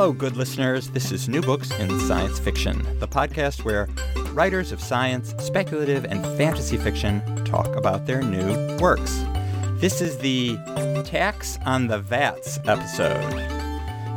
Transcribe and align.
Hello, 0.00 0.14
good 0.14 0.34
listeners. 0.34 0.88
This 0.88 1.12
is 1.12 1.28
New 1.28 1.42
Books 1.42 1.70
in 1.72 2.00
Science 2.00 2.38
Fiction, 2.38 2.98
the 3.00 3.06
podcast 3.06 3.66
where 3.66 3.86
writers 4.32 4.72
of 4.72 4.80
science, 4.80 5.34
speculative, 5.38 6.06
and 6.06 6.24
fantasy 6.38 6.78
fiction 6.78 7.20
talk 7.44 7.66
about 7.76 8.06
their 8.06 8.22
new 8.22 8.78
works. 8.78 9.22
This 9.74 10.00
is 10.00 10.16
the 10.16 10.56
Tax 11.04 11.58
on 11.66 11.86
the 11.86 11.98
Vats 11.98 12.58
episode. 12.66 13.20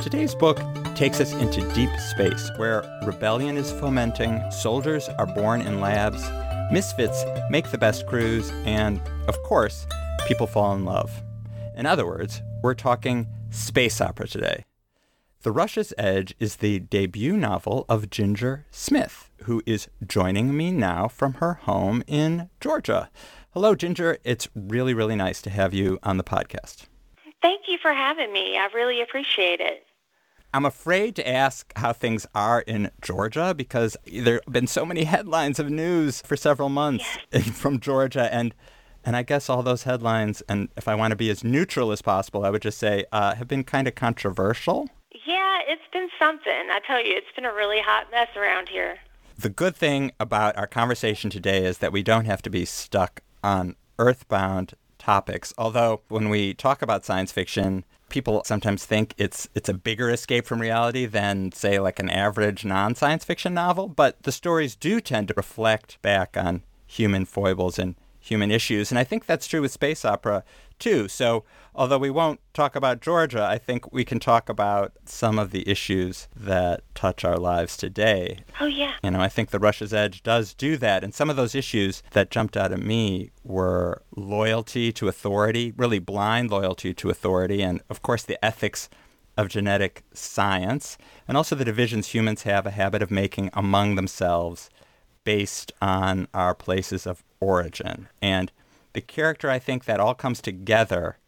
Today's 0.00 0.34
book 0.34 0.58
takes 0.94 1.20
us 1.20 1.34
into 1.34 1.60
deep 1.74 1.90
space 1.98 2.50
where 2.56 2.82
rebellion 3.04 3.58
is 3.58 3.70
fomenting, 3.70 4.42
soldiers 4.50 5.10
are 5.18 5.26
born 5.26 5.60
in 5.60 5.82
labs, 5.82 6.24
misfits 6.72 7.26
make 7.50 7.70
the 7.70 7.76
best 7.76 8.06
crews, 8.06 8.50
and, 8.64 9.02
of 9.28 9.36
course, 9.42 9.86
people 10.26 10.46
fall 10.46 10.74
in 10.74 10.86
love. 10.86 11.12
In 11.76 11.84
other 11.84 12.06
words, 12.06 12.40
we're 12.62 12.72
talking 12.72 13.28
space 13.50 14.00
opera 14.00 14.26
today. 14.26 14.64
The 15.44 15.52
Rush's 15.52 15.92
Edge 15.98 16.34
is 16.40 16.56
the 16.56 16.78
debut 16.78 17.36
novel 17.36 17.84
of 17.86 18.08
Ginger 18.08 18.64
Smith, 18.70 19.30
who 19.42 19.62
is 19.66 19.88
joining 20.06 20.56
me 20.56 20.70
now 20.70 21.06
from 21.06 21.34
her 21.34 21.52
home 21.52 22.02
in 22.06 22.48
Georgia. 22.62 23.10
Hello, 23.50 23.74
Ginger. 23.74 24.16
It's 24.24 24.48
really, 24.54 24.94
really 24.94 25.16
nice 25.16 25.42
to 25.42 25.50
have 25.50 25.74
you 25.74 25.98
on 26.02 26.16
the 26.16 26.24
podcast. 26.24 26.86
Thank 27.42 27.68
you 27.68 27.76
for 27.76 27.92
having 27.92 28.32
me. 28.32 28.56
I 28.56 28.70
really 28.74 29.02
appreciate 29.02 29.60
it. 29.60 29.84
I'm 30.54 30.64
afraid 30.64 31.14
to 31.16 31.28
ask 31.28 31.70
how 31.76 31.92
things 31.92 32.26
are 32.34 32.62
in 32.62 32.90
Georgia 33.02 33.52
because 33.54 33.98
there 34.10 34.40
have 34.46 34.50
been 34.54 34.66
so 34.66 34.86
many 34.86 35.04
headlines 35.04 35.58
of 35.58 35.68
news 35.68 36.22
for 36.22 36.38
several 36.38 36.70
months 36.70 37.04
yes. 37.30 37.50
from 37.50 37.80
Georgia 37.80 38.32
and 38.32 38.54
and 39.06 39.14
I 39.14 39.22
guess 39.22 39.50
all 39.50 39.62
those 39.62 39.82
headlines, 39.82 40.42
and 40.48 40.70
if 40.78 40.88
I 40.88 40.94
want 40.94 41.10
to 41.10 41.16
be 41.16 41.28
as 41.28 41.44
neutral 41.44 41.92
as 41.92 42.00
possible, 42.00 42.46
I 42.46 42.48
would 42.48 42.62
just 42.62 42.78
say 42.78 43.04
uh, 43.12 43.34
have 43.34 43.46
been 43.46 43.62
kind 43.62 43.86
of 43.86 43.94
controversial. 43.94 44.88
It's 45.66 45.82
been 45.92 46.08
something. 46.18 46.52
I 46.70 46.80
tell 46.86 47.04
you, 47.04 47.14
it's 47.16 47.34
been 47.34 47.44
a 47.44 47.54
really 47.54 47.80
hot 47.80 48.10
mess 48.10 48.28
around 48.36 48.68
here. 48.68 48.98
The 49.38 49.48
good 49.48 49.74
thing 49.74 50.12
about 50.20 50.56
our 50.56 50.66
conversation 50.66 51.30
today 51.30 51.64
is 51.64 51.78
that 51.78 51.92
we 51.92 52.02
don't 52.02 52.26
have 52.26 52.42
to 52.42 52.50
be 52.50 52.64
stuck 52.64 53.20
on 53.42 53.76
earthbound 53.98 54.74
topics. 54.98 55.52
Although 55.58 56.02
when 56.08 56.28
we 56.28 56.54
talk 56.54 56.82
about 56.82 57.04
science 57.04 57.32
fiction, 57.32 57.84
people 58.08 58.42
sometimes 58.44 58.84
think 58.84 59.14
it's 59.18 59.48
it's 59.54 59.68
a 59.68 59.74
bigger 59.74 60.10
escape 60.10 60.46
from 60.46 60.60
reality 60.60 61.06
than 61.06 61.50
say 61.52 61.78
like 61.78 61.98
an 61.98 62.10
average 62.10 62.64
non-science 62.64 63.24
fiction 63.24 63.54
novel, 63.54 63.88
but 63.88 64.22
the 64.22 64.32
stories 64.32 64.76
do 64.76 65.00
tend 65.00 65.28
to 65.28 65.34
reflect 65.36 66.00
back 66.00 66.36
on 66.36 66.62
human 66.86 67.24
foibles 67.24 67.78
and 67.78 67.96
human 68.24 68.50
issues. 68.50 68.90
And 68.90 68.98
I 68.98 69.04
think 69.04 69.26
that's 69.26 69.46
true 69.46 69.60
with 69.60 69.70
space 69.70 70.04
opera 70.04 70.44
too. 70.78 71.08
So, 71.08 71.44
although 71.74 71.98
we 71.98 72.10
won't 72.10 72.40
talk 72.54 72.74
about 72.74 73.00
Georgia, 73.00 73.44
I 73.44 73.58
think 73.58 73.92
we 73.92 74.04
can 74.04 74.18
talk 74.18 74.48
about 74.48 74.92
some 75.04 75.38
of 75.38 75.50
the 75.50 75.68
issues 75.68 76.26
that 76.34 76.82
touch 76.94 77.24
our 77.24 77.36
lives 77.36 77.76
today. 77.76 78.38
Oh, 78.60 78.66
yeah. 78.66 78.94
You 79.02 79.10
know, 79.10 79.20
I 79.20 79.28
think 79.28 79.50
The 79.50 79.58
Rush's 79.58 79.92
Edge 79.92 80.22
does 80.22 80.54
do 80.54 80.76
that. 80.78 81.04
And 81.04 81.14
some 81.14 81.28
of 81.28 81.36
those 81.36 81.54
issues 81.54 82.02
that 82.12 82.30
jumped 82.30 82.56
out 82.56 82.72
at 82.72 82.80
me 82.80 83.30
were 83.44 84.02
loyalty 84.16 84.90
to 84.92 85.08
authority, 85.08 85.72
really 85.76 85.98
blind 85.98 86.50
loyalty 86.50 86.94
to 86.94 87.10
authority, 87.10 87.62
and 87.62 87.82
of 87.90 88.00
course, 88.02 88.22
the 88.22 88.42
ethics 88.42 88.88
of 89.36 89.48
genetic 89.48 90.02
science, 90.12 90.96
and 91.26 91.36
also 91.36 91.56
the 91.56 91.64
divisions 91.64 92.08
humans 92.08 92.44
have 92.44 92.66
a 92.66 92.70
habit 92.70 93.02
of 93.02 93.10
making 93.10 93.50
among 93.52 93.96
themselves 93.96 94.70
based 95.24 95.72
on 95.82 96.28
our 96.32 96.54
places 96.54 97.06
of 97.06 97.24
origin. 97.44 98.08
And 98.22 98.50
the 98.94 99.00
character 99.00 99.50
I 99.50 99.58
think 99.58 99.84
that 99.84 100.00
all 100.00 100.14
comes 100.14 100.40
together 100.40 101.18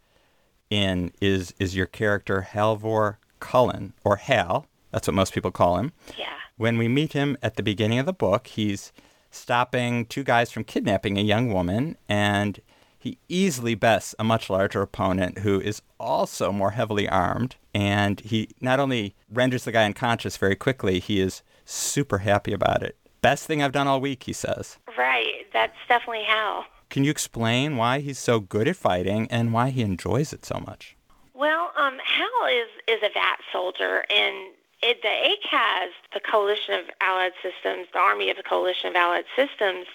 in 0.69 1.11
is 1.21 1.53
is 1.59 1.75
your 1.75 1.85
character 1.85 2.47
Halvor 2.51 3.17
Cullen 3.39 3.93
or 4.03 4.17
Hal. 4.17 4.67
That's 4.91 5.07
what 5.07 5.13
most 5.13 5.33
people 5.33 5.51
call 5.51 5.77
him. 5.77 5.91
Yeah. 6.17 6.33
When 6.57 6.77
we 6.77 6.87
meet 6.87 7.13
him 7.13 7.37
at 7.43 7.55
the 7.55 7.63
beginning 7.63 7.99
of 7.99 8.05
the 8.05 8.13
book, 8.13 8.47
he's 8.47 8.91
stopping 9.29 10.05
two 10.05 10.23
guys 10.23 10.51
from 10.51 10.63
kidnapping 10.63 11.17
a 11.17 11.21
young 11.21 11.53
woman 11.53 11.97
and 12.09 12.59
he 12.97 13.19
easily 13.29 13.75
bests 13.75 14.15
a 14.17 14.23
much 14.23 14.49
larger 14.49 14.81
opponent 14.81 15.39
who 15.39 15.61
is 15.61 15.81
also 15.99 16.51
more 16.51 16.71
heavily 16.71 17.07
armed 17.07 17.55
and 17.73 18.21
he 18.21 18.49
not 18.59 18.79
only 18.79 19.15
renders 19.31 19.65
the 19.65 19.71
guy 19.71 19.85
unconscious 19.85 20.35
very 20.37 20.55
quickly, 20.55 20.99
he 20.99 21.19
is 21.19 21.43
super 21.63 22.19
happy 22.19 22.53
about 22.53 22.81
it. 22.81 22.97
Best 23.27 23.45
thing 23.45 23.61
I've 23.61 23.73
done 23.73 23.87
all 23.87 23.99
week, 23.99 24.23
he 24.23 24.31
says. 24.31 24.77
Right. 24.97 25.45
That's 25.51 25.75
definitely 25.89 26.23
Hal. 26.23 26.63
Can 26.89 27.03
you 27.03 27.11
explain 27.11 27.75
why 27.75 27.99
he's 27.99 28.17
so 28.17 28.39
good 28.39 28.69
at 28.69 28.77
fighting 28.77 29.27
and 29.29 29.51
why 29.51 29.69
he 29.69 29.81
enjoys 29.81 30.31
it 30.31 30.45
so 30.45 30.63
much? 30.65 30.95
Well, 31.33 31.73
um, 31.75 31.97
Hal 32.05 32.47
is, 32.49 32.69
is 32.87 33.03
a 33.03 33.11
VAT 33.13 33.39
soldier, 33.51 34.05
and 34.09 34.53
it, 34.81 35.01
the 35.01 35.09
ACAS, 35.09 35.89
the 36.13 36.21
Coalition 36.21 36.75
of 36.75 36.85
Allied 37.01 37.33
Systems, 37.43 37.87
the 37.91 37.99
Army 37.99 38.29
of 38.29 38.37
the 38.37 38.43
Coalition 38.43 38.91
of 38.91 38.95
Allied 38.95 39.25
Systems, 39.35 39.87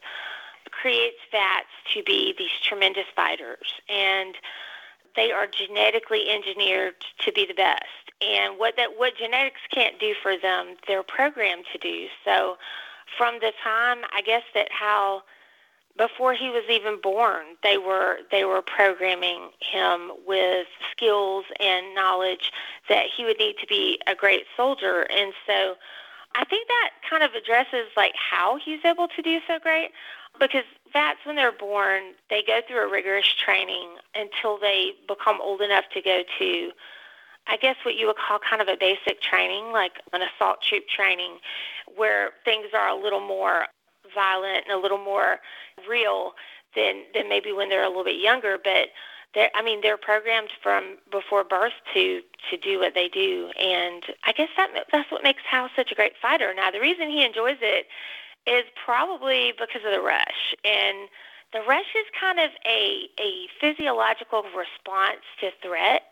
creates 0.71 1.17
VATs 1.33 1.73
to 1.95 2.03
be 2.03 2.35
these 2.37 2.53
tremendous 2.63 3.07
fighters. 3.17 3.81
And 3.89 4.35
they 5.17 5.33
are 5.33 5.47
genetically 5.47 6.29
engineered 6.29 6.97
to 7.21 7.33
be 7.33 7.47
the 7.47 7.55
best. 7.55 8.13
And 8.21 8.59
what 8.59 8.77
that 8.77 8.99
what 8.99 9.17
genetics 9.17 9.63
can't 9.73 9.99
do 9.99 10.13
for 10.23 10.37
them, 10.37 10.77
they're 10.87 11.03
programmed 11.03 11.65
to 11.73 11.79
do. 11.79 12.09
So 12.27 12.59
from 13.17 13.39
the 13.41 13.53
time 13.63 13.99
I 14.13 14.23
guess 14.23 14.43
that 14.55 14.69
Hal 14.71 15.25
before 15.97 16.33
he 16.33 16.49
was 16.49 16.65
even 16.71 16.99
born, 17.03 17.45
they 17.63 17.77
were 17.79 18.19
they 18.31 18.45
were 18.45 18.63
programming 18.63 19.51
him 19.61 20.11
with 20.27 20.67
skills 20.91 21.45
and 21.61 21.95
knowledge 21.95 22.51
that 22.89 23.07
he 23.15 23.25
would 23.25 23.39
need 23.39 23.57
to 23.61 23.67
be 23.67 24.01
a 24.07 24.15
great 24.15 24.45
soldier. 24.57 25.07
And 25.11 25.33
so 25.47 25.75
I 26.35 26.45
think 26.47 26.67
that 26.69 26.91
kind 27.09 27.23
of 27.23 27.35
addresses 27.35 27.89
like 27.97 28.15
how 28.17 28.57
he's 28.57 28.81
able 28.85 29.09
to 29.09 29.23
do 29.23 29.41
so 29.47 29.59
great 29.59 29.91
because 30.41 30.65
vats 30.93 31.21
when 31.25 31.37
they're 31.37 31.53
born, 31.53 32.15
they 32.31 32.43
go 32.43 32.61
through 32.67 32.87
a 32.87 32.91
rigorous 32.91 33.27
training 33.27 33.97
until 34.15 34.59
they 34.59 34.93
become 35.07 35.41
old 35.43 35.61
enough 35.61 35.85
to 35.93 36.01
go 36.01 36.23
to 36.39 36.71
I 37.47 37.57
guess 37.57 37.77
what 37.85 37.97
you 37.97 38.07
would 38.07 38.17
call 38.17 38.39
kind 38.39 38.63
of 38.63 38.69
a 38.69 38.77
basic 38.79 39.21
training, 39.21 39.73
like 39.73 39.93
an 40.13 40.23
assault 40.23 40.63
troop 40.63 40.85
training, 40.89 41.39
where 41.97 42.31
things 42.45 42.67
are 42.75 42.89
a 42.89 43.01
little 43.01 43.21
more 43.21 43.67
violent 44.15 44.65
and 44.69 44.79
a 44.79 44.81
little 44.81 44.99
more 44.99 45.39
real 45.89 46.33
than 46.75 47.03
than 47.15 47.29
maybe 47.29 47.53
when 47.53 47.69
they're 47.69 47.85
a 47.85 47.89
little 47.89 48.05
bit 48.05 48.21
younger. 48.21 48.59
But 48.63 48.89
they're, 49.35 49.51
I 49.55 49.63
mean, 49.63 49.81
they're 49.83 49.97
programmed 49.97 50.51
from 50.63 50.99
before 51.11 51.45
birth 51.45 51.73
to 51.95 52.21
to 52.51 52.57
do 52.57 52.79
what 52.79 52.95
they 52.95 53.09
do, 53.09 53.51
and 53.59 54.03
I 54.25 54.33
guess 54.33 54.49
that 54.57 54.71
that's 54.93 55.11
what 55.11 55.23
makes 55.23 55.43
Hal 55.51 55.69
such 55.75 55.91
a 55.93 55.95
great 55.95 56.15
fighter. 56.21 56.53
Now, 56.55 56.71
the 56.71 56.81
reason 56.81 57.09
he 57.09 57.25
enjoys 57.25 57.59
it 57.61 57.87
is 58.47 58.65
probably 58.85 59.53
because 59.59 59.83
of 59.85 59.93
the 59.93 60.01
rush, 60.01 60.55
and 60.65 61.09
the 61.53 61.61
rush 61.67 61.95
is 61.97 62.07
kind 62.19 62.39
of 62.41 62.51
a 62.67 63.09
a 63.21 63.47
physiological 63.61 64.43
response 64.43 65.23
to 65.41 65.51
threat. 65.63 66.03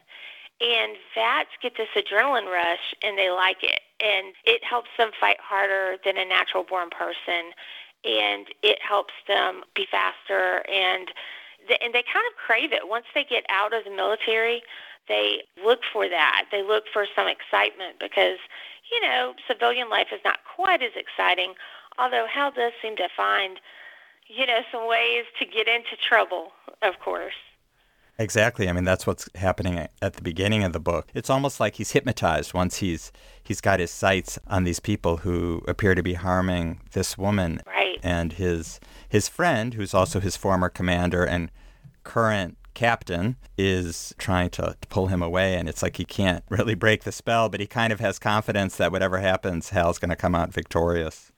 And 0.61 0.97
VATs 1.17 1.57
get 1.63 1.73
this 1.77 1.89
adrenaline 1.97 2.47
rush 2.47 2.95
and 3.03 3.17
they 3.17 3.31
like 3.31 3.63
it. 3.63 3.81
And 4.01 4.35
it 4.45 4.63
helps 4.63 4.91
them 4.99 5.11
fight 5.19 5.39
harder 5.41 5.97
than 6.05 6.19
a 6.19 6.25
natural 6.25 6.65
born 6.65 6.91
person 6.91 7.53
and 8.05 8.47
it 8.63 8.79
helps 8.81 9.13
them 9.29 9.63
be 9.75 9.87
faster. 9.91 10.63
And 10.71 11.09
they, 11.69 11.79
and 11.83 11.95
they 11.95 12.05
kind 12.13 12.25
of 12.31 12.37
crave 12.37 12.73
it. 12.73 12.89
Once 12.89 13.07
they 13.15 13.25
get 13.25 13.45
out 13.49 13.73
of 13.75 13.85
the 13.85 13.91
military 13.91 14.63
they 15.11 15.43
look 15.63 15.81
for 15.93 16.09
that. 16.09 16.47
They 16.53 16.63
look 16.63 16.85
for 16.93 17.05
some 17.15 17.27
excitement 17.27 17.99
because 17.99 18.39
you 18.91 19.01
know 19.03 19.35
civilian 19.47 19.91
life 19.91 20.09
is 20.13 20.21
not 20.25 20.39
quite 20.57 20.83
as 20.83 20.93
exciting 20.97 21.55
although 21.99 22.27
hal 22.33 22.51
does 22.51 22.73
seem 22.81 22.97
to 22.97 23.09
find 23.17 23.61
you 24.27 24.47
know 24.47 24.61
some 24.73 24.89
ways 24.89 25.25
to 25.39 25.45
get 25.45 25.69
into 25.69 25.97
trouble 25.97 26.53
of 26.83 26.99
course 26.99 27.35
Exactly. 28.21 28.69
I 28.69 28.73
mean, 28.73 28.85
that's 28.85 29.07
what's 29.07 29.31
happening 29.35 29.89
at 30.03 30.13
the 30.13 30.21
beginning 30.23 30.63
of 30.63 30.75
the 30.75 30.79
book. 30.79 31.09
It's 31.15 31.31
almost 31.31 31.59
like 31.59 31.77
he's 31.77 31.93
hypnotized 31.93 32.53
once 32.53 32.77
he's 32.77 33.13
he's 33.43 33.63
got 33.63 33.81
his 33.81 33.91
sights 33.91 34.39
on 34.47 34.65
these 34.65 34.79
people 34.79 35.17
who 35.19 35.63
appear 35.67 35.95
to 35.95 36.03
be 36.03 36.13
harming 36.13 36.83
this 36.93 37.17
woman 37.17 37.63
right. 37.67 37.99
and 38.03 38.35
his 38.35 38.79
his 39.09 39.27
friend, 39.27 39.73
who's 39.73 39.95
also 39.95 40.21
his 40.21 40.37
former 40.37 40.69
commander 40.69 41.25
and 41.25 41.51
current 42.05 42.59
captain 42.75 43.37
is 43.57 44.15
trying 44.19 44.51
to, 44.51 44.77
to 44.79 44.89
pull 44.89 45.07
him 45.07 45.23
away, 45.23 45.55
and 45.55 45.67
it's 45.67 45.83
like 45.83 45.97
he 45.97 46.05
can't 46.05 46.45
really 46.51 46.75
break 46.75 47.05
the 47.05 47.13
spell, 47.13 47.49
but 47.49 47.59
he 47.59 47.67
kind 47.67 47.91
of 47.91 48.01
has 48.01 48.19
confidence 48.19 48.77
that 48.77 48.93
whatever 48.93 49.19
happens, 49.19 49.71
Hal's 49.71 49.99
going 49.99 50.11
to 50.11 50.17
come 50.17 50.35
out 50.35 50.53
victorious. 50.53 51.33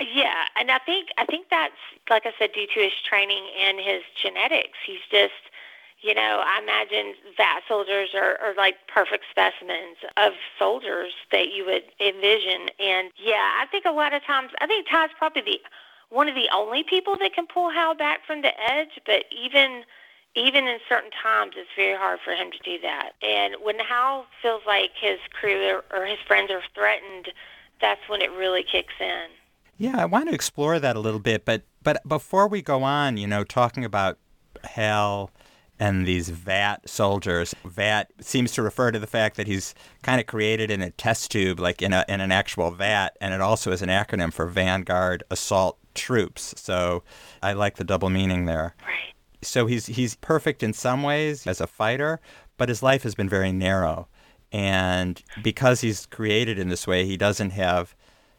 Yeah, 0.00 0.44
and 0.58 0.72
I 0.72 0.78
think 0.80 1.08
I 1.18 1.24
think 1.24 1.46
that's 1.50 1.72
like 2.10 2.26
I 2.26 2.32
said, 2.38 2.52
due 2.52 2.66
to 2.66 2.80
his 2.80 2.92
training 3.08 3.46
and 3.58 3.78
his 3.78 4.02
genetics. 4.20 4.78
He's 4.86 5.04
just, 5.10 5.32
you 6.06 6.14
know, 6.14 6.40
I 6.46 6.62
imagine 6.62 7.14
VAT 7.36 7.62
soldiers 7.66 8.10
are, 8.14 8.38
are 8.38 8.54
like 8.56 8.76
perfect 8.86 9.24
specimens 9.28 9.96
of 10.16 10.34
soldiers 10.56 11.12
that 11.32 11.52
you 11.52 11.66
would 11.66 11.82
envision. 11.98 12.70
And 12.78 13.10
yeah, 13.18 13.58
I 13.60 13.66
think 13.72 13.86
a 13.86 13.90
lot 13.90 14.14
of 14.14 14.22
times, 14.22 14.52
I 14.60 14.68
think 14.68 14.86
Todd's 14.88 15.12
probably 15.18 15.42
the 15.42 15.58
one 16.08 16.28
of 16.28 16.36
the 16.36 16.48
only 16.54 16.84
people 16.84 17.16
that 17.18 17.34
can 17.34 17.48
pull 17.48 17.70
Hal 17.70 17.96
back 17.96 18.20
from 18.24 18.42
the 18.42 18.52
edge. 18.70 19.00
But 19.04 19.24
even 19.32 19.82
even 20.36 20.68
in 20.68 20.78
certain 20.88 21.10
times, 21.10 21.54
it's 21.56 21.70
very 21.74 21.98
hard 21.98 22.20
for 22.24 22.32
him 22.32 22.52
to 22.52 22.58
do 22.58 22.80
that. 22.82 23.12
And 23.20 23.56
when 23.60 23.80
Hal 23.80 24.26
feels 24.40 24.62
like 24.64 24.90
his 25.00 25.18
crew 25.32 25.66
or, 25.66 25.84
or 25.90 26.06
his 26.06 26.18
friends 26.24 26.52
are 26.52 26.62
threatened, 26.72 27.32
that's 27.80 28.02
when 28.08 28.22
it 28.22 28.30
really 28.30 28.62
kicks 28.62 28.94
in. 29.00 29.24
Yeah, 29.76 30.00
I 30.00 30.04
want 30.04 30.28
to 30.28 30.34
explore 30.34 30.78
that 30.78 30.94
a 30.94 31.00
little 31.00 31.18
bit, 31.18 31.44
but 31.44 31.62
but 31.82 32.06
before 32.06 32.46
we 32.46 32.62
go 32.62 32.84
on, 32.84 33.16
you 33.16 33.26
know, 33.26 33.42
talking 33.42 33.84
about 33.84 34.18
Hal 34.62 35.32
and 35.78 36.06
these 36.06 36.30
VAT 36.30 36.88
soldiers, 36.88 37.54
VAT 37.64 38.10
seems 38.20 38.52
to 38.52 38.62
refer 38.62 38.90
to 38.90 38.98
the 38.98 39.06
fact 39.06 39.36
that 39.36 39.46
he's 39.46 39.74
kind 40.02 40.20
of 40.20 40.26
created 40.26 40.70
in 40.70 40.80
a 40.82 40.90
test 40.90 41.30
tube, 41.30 41.60
like 41.60 41.82
in 41.82 41.92
a 41.92 42.04
in 42.08 42.20
an 42.20 42.32
actual 42.32 42.70
vat, 42.70 43.16
and 43.20 43.34
it 43.34 43.40
also 43.40 43.72
is 43.72 43.82
an 43.82 43.88
acronym 43.88 44.32
for 44.32 44.46
Vanguard 44.46 45.22
Assault 45.30 45.78
Troops. 45.94 46.54
So 46.56 47.02
I 47.42 47.52
like 47.52 47.76
the 47.76 47.84
double 47.84 48.10
meaning 48.10 48.46
there. 48.46 48.74
Right. 48.86 49.14
So 49.42 49.66
he's 49.66 49.86
he's 49.86 50.16
perfect 50.16 50.62
in 50.62 50.72
some 50.72 51.02
ways 51.02 51.46
as 51.46 51.60
a 51.60 51.66
fighter, 51.66 52.20
but 52.56 52.68
his 52.68 52.82
life 52.82 53.02
has 53.02 53.14
been 53.14 53.28
very 53.28 53.52
narrow. 53.52 54.08
And 54.52 55.22
because 55.42 55.80
he's 55.80 56.06
created 56.06 56.58
in 56.58 56.68
this 56.68 56.86
way, 56.86 57.04
he 57.04 57.16
doesn't 57.16 57.50
have 57.50 57.94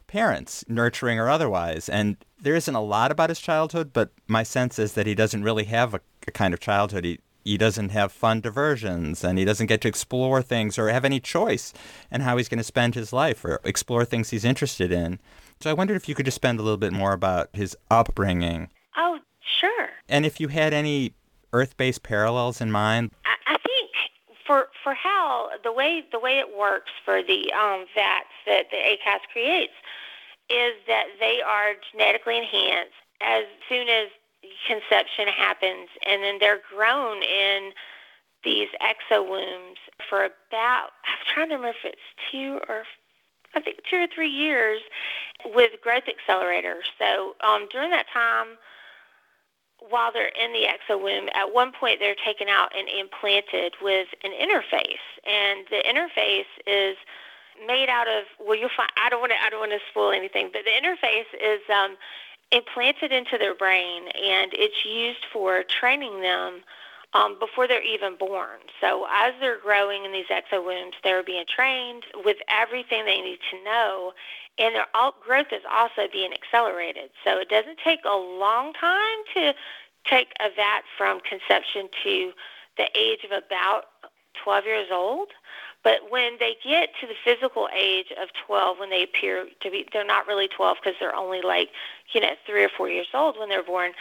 parents, 0.06 0.64
nurturing 0.68 1.18
or 1.18 1.28
otherwise. 1.28 1.88
And 1.88 2.16
there 2.40 2.56
isn't 2.56 2.74
a 2.74 2.80
lot 2.80 3.12
about 3.12 3.28
his 3.28 3.38
childhood, 3.38 3.92
but 3.92 4.10
my 4.26 4.42
sense 4.42 4.78
is 4.78 4.94
that 4.94 5.06
he 5.06 5.14
doesn't 5.14 5.44
really 5.44 5.64
have 5.64 5.94
a, 5.94 6.00
a 6.26 6.30
kind 6.30 6.54
of 6.54 6.60
childhood. 6.60 7.04
He, 7.04 7.20
he 7.48 7.56
doesn't 7.56 7.88
have 7.88 8.12
fun 8.12 8.40
diversions 8.42 9.24
and 9.24 9.38
he 9.38 9.44
doesn't 9.44 9.68
get 9.68 9.80
to 9.80 9.88
explore 9.88 10.42
things 10.42 10.78
or 10.78 10.88
have 10.88 11.04
any 11.04 11.18
choice 11.18 11.72
in 12.10 12.20
how 12.20 12.36
he's 12.36 12.48
going 12.48 12.58
to 12.58 12.64
spend 12.64 12.94
his 12.94 13.10
life 13.10 13.42
or 13.44 13.60
explore 13.64 14.04
things 14.04 14.28
he's 14.28 14.44
interested 14.44 14.92
in. 14.92 15.18
So 15.60 15.70
I 15.70 15.72
wondered 15.72 15.96
if 15.96 16.08
you 16.08 16.14
could 16.14 16.26
just 16.26 16.34
spend 16.34 16.60
a 16.60 16.62
little 16.62 16.76
bit 16.76 16.92
more 16.92 17.14
about 17.14 17.48
his 17.54 17.74
upbringing. 17.90 18.68
Oh, 18.98 19.18
sure. 19.60 19.88
And 20.08 20.26
if 20.26 20.40
you 20.40 20.48
had 20.48 20.74
any 20.74 21.14
Earth-based 21.54 22.02
parallels 22.02 22.60
in 22.60 22.70
mind. 22.70 23.10
I, 23.24 23.54
I 23.54 23.56
think 23.56 23.90
for 24.46 24.68
for 24.84 24.92
Hal, 24.92 25.48
the 25.64 25.72
way 25.72 26.04
the 26.12 26.20
way 26.20 26.38
it 26.38 26.54
works 26.54 26.90
for 27.02 27.22
the 27.22 27.50
um, 27.54 27.86
vats 27.94 28.28
that 28.46 28.66
the 28.70 28.76
ACAS 28.76 29.20
creates 29.32 29.72
is 30.50 30.74
that 30.86 31.06
they 31.18 31.40
are 31.40 31.72
genetically 31.90 32.36
enhanced 32.36 32.92
as 33.22 33.44
soon 33.68 33.88
as 33.88 34.08
conception 34.66 35.28
happens, 35.28 35.88
and 36.06 36.22
then 36.22 36.38
they're 36.40 36.60
grown 36.74 37.22
in 37.22 37.72
these 38.44 38.68
exowombs 38.80 39.76
for 40.08 40.24
about, 40.24 40.90
I'm 41.04 41.34
trying 41.34 41.48
to 41.48 41.56
remember 41.56 41.76
if 41.84 41.84
it's 41.84 42.30
two 42.30 42.60
or 42.68 42.84
I 43.54 43.60
think 43.60 43.78
two 43.90 43.96
or 43.96 44.06
three 44.14 44.28
years 44.28 44.80
with 45.46 45.72
growth 45.82 46.04
accelerators. 46.04 46.84
So 46.98 47.34
um, 47.40 47.66
during 47.72 47.90
that 47.90 48.04
time, 48.12 48.58
while 49.88 50.12
they're 50.12 50.28
in 50.28 50.52
the 50.52 50.66
exowomb, 50.68 51.28
at 51.34 51.54
one 51.54 51.72
point 51.72 51.98
they're 51.98 52.14
taken 52.24 52.48
out 52.48 52.72
and 52.76 52.88
implanted 52.88 53.74
with 53.80 54.08
an 54.22 54.32
interface, 54.32 55.04
and 55.24 55.66
the 55.70 55.82
interface 55.88 56.50
is 56.66 56.96
made 57.66 57.88
out 57.88 58.06
of 58.06 58.24
well 58.38 58.56
you'll 58.56 58.70
find 58.76 58.90
I 59.02 59.08
don't 59.08 59.20
want 59.20 59.32
to 59.32 59.44
I 59.44 59.50
don't 59.50 59.60
want 59.60 59.72
to 59.72 59.82
spoil 59.90 60.12
anything 60.12 60.50
but 60.52 60.62
the 60.64 60.70
interface 60.70 61.26
is 61.34 61.60
um, 61.68 61.96
implanted 62.50 63.12
into 63.12 63.36
their 63.38 63.54
brain 63.54 64.04
and 64.08 64.52
it's 64.54 64.84
used 64.84 65.24
for 65.32 65.62
training 65.62 66.20
them 66.20 66.62
um, 67.14 67.38
before 67.38 67.66
they're 67.66 67.82
even 67.82 68.16
born. 68.16 68.58
So 68.80 69.06
as 69.10 69.32
they're 69.40 69.58
growing 69.58 70.04
in 70.04 70.12
these 70.12 70.26
exowombs, 70.26 70.92
they're 71.02 71.22
being 71.22 71.44
trained 71.48 72.04
with 72.24 72.36
everything 72.48 73.04
they 73.04 73.20
need 73.20 73.38
to 73.50 73.64
know, 73.64 74.12
and 74.58 74.74
their 74.74 74.86
growth 75.24 75.46
is 75.52 75.62
also 75.70 76.02
being 76.12 76.32
accelerated. 76.32 77.10
So 77.24 77.38
it 77.38 77.48
doesn't 77.48 77.78
take 77.82 78.00
a 78.04 78.16
long 78.16 78.72
time 78.74 79.18
to 79.34 79.54
take 80.04 80.32
a 80.40 80.48
vat 80.54 80.82
from 80.96 81.20
conception 81.20 81.88
to 82.04 82.32
the 82.76 82.88
age 82.94 83.24
of 83.24 83.30
about 83.30 83.84
12 84.42 84.64
years 84.64 84.88
old. 84.92 85.28
But 85.84 86.10
when 86.10 86.36
they 86.38 86.56
get 86.64 86.90
to 87.00 87.06
the 87.06 87.14
physical 87.24 87.68
age 87.74 88.12
of 88.20 88.28
12, 88.46 88.78
when 88.78 88.90
they 88.90 89.02
appear 89.02 89.46
to 89.62 89.70
be, 89.70 89.86
they're 89.92 90.04
not 90.04 90.26
really 90.26 90.48
12 90.48 90.78
because 90.82 90.98
they're 91.00 91.14
only 91.14 91.40
like, 91.40 91.70
you 92.12 92.20
know, 92.20 92.32
three 92.46 92.64
or 92.64 92.68
four 92.76 92.88
years 92.88 93.06
old 93.14 93.38
when 93.38 93.48
they're 93.48 93.62
born. 93.62 93.92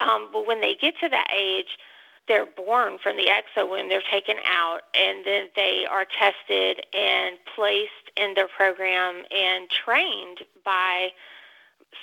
Um, 0.00 0.28
but 0.32 0.46
when 0.46 0.60
they 0.60 0.74
get 0.74 0.94
to 1.00 1.08
that 1.08 1.28
age, 1.34 1.78
they're 2.26 2.46
born 2.46 2.98
from 3.02 3.16
the 3.16 3.26
exo 3.26 3.68
when 3.68 3.88
they're 3.88 4.02
taken 4.10 4.36
out, 4.46 4.80
and 4.98 5.24
then 5.26 5.48
they 5.56 5.86
are 5.90 6.06
tested 6.06 6.84
and 6.94 7.36
placed 7.54 7.90
in 8.16 8.34
their 8.34 8.48
program 8.48 9.24
and 9.30 9.68
trained 9.68 10.38
by 10.64 11.10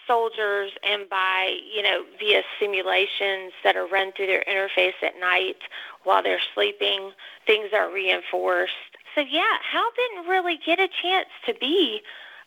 soldiers 0.08 0.72
and 0.84 1.10
by, 1.10 1.58
you 1.74 1.82
know, 1.82 2.04
via 2.20 2.44
simulations 2.60 3.52
that 3.64 3.76
are 3.76 3.88
run 3.88 4.12
through 4.14 4.28
their 4.28 4.44
interface 4.48 4.94
at 5.02 5.20
night 5.20 5.58
while 6.04 6.24
they're 6.24 6.40
sleeping. 6.54 7.12
Things 7.46 7.70
are 7.74 7.92
reinforced 7.92 8.91
so 9.16 9.22
yeah, 9.22 9.58
Hal 9.72 9.90
didn't 9.96 10.30
really 10.30 10.60
get 10.64 10.80
a 10.80 10.88
chance 10.88 11.30
to 11.46 11.54
be 11.54 12.02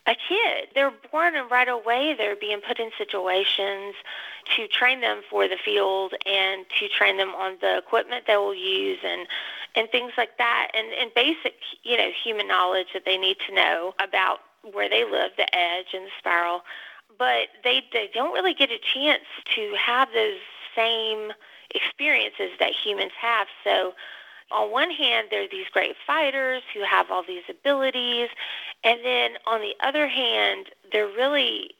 a 0.06 0.14
kid. 0.14 0.69
They're 0.75 0.93
born 1.11 1.34
and 1.34 1.50
right 1.50 1.69
away 1.69 2.14
they're 2.16 2.37
being 2.37 2.61
put 2.61 2.78
in 2.78 2.90
situations 2.99 3.94
to 4.56 4.69
train 4.69 5.00
them 5.00 5.22
for 5.31 5.49
the 5.49 5.56
field 5.62 6.12
and 6.26 6.66
to 6.78 6.88
train 6.88 7.16
them 7.16 7.31
on 7.31 7.56
the 7.61 7.78
equipment 7.78 8.25
they 8.26 8.37
will 8.37 8.55
use 8.55 8.99
and 9.02 9.26
and 9.75 9.88
things 9.90 10.12
like 10.16 10.38
that 10.38 10.69
and, 10.72 10.93
and 10.93 11.11
basic, 11.14 11.55
you 11.82 11.96
know, 11.96 12.11
human 12.22 12.46
knowledge 12.46 12.88
that 12.94 13.05
they 13.05 13.17
need 13.17 13.38
to 13.46 13.55
know 13.55 13.93
about 13.99 14.38
where 14.72 14.88
they 14.88 15.05
live, 15.05 15.32
the 15.37 15.52
edge 15.55 15.87
and 15.94 16.05
the 16.05 16.10
spiral. 16.19 16.62
But 17.19 17.49
they 17.62 17.82
they 17.93 18.10
don't 18.12 18.32
really 18.32 18.55
get 18.55 18.70
a 18.70 18.78
chance 18.78 19.25
to 19.55 19.75
have 19.78 20.08
those 20.14 20.38
same 20.76 21.32
experiences 21.75 22.50
that 22.60 22.72
humans 22.72 23.12
have. 23.20 23.46
So 23.62 23.94
on 24.55 24.70
one 24.70 24.91
hand, 24.91 25.29
they're 25.31 25.49
these 25.49 25.67
great 25.73 25.96
fighters 26.06 26.63
who 26.73 26.84
have 26.84 27.11
all 27.11 27.25
these 27.27 27.43
abilities, 27.51 28.29
and 28.84 29.01
then 29.05 29.32
on 29.46 29.61
the 29.61 29.75
other 29.81 30.06
hand, 30.06 30.67
they're 30.93 31.08
really 31.08 31.70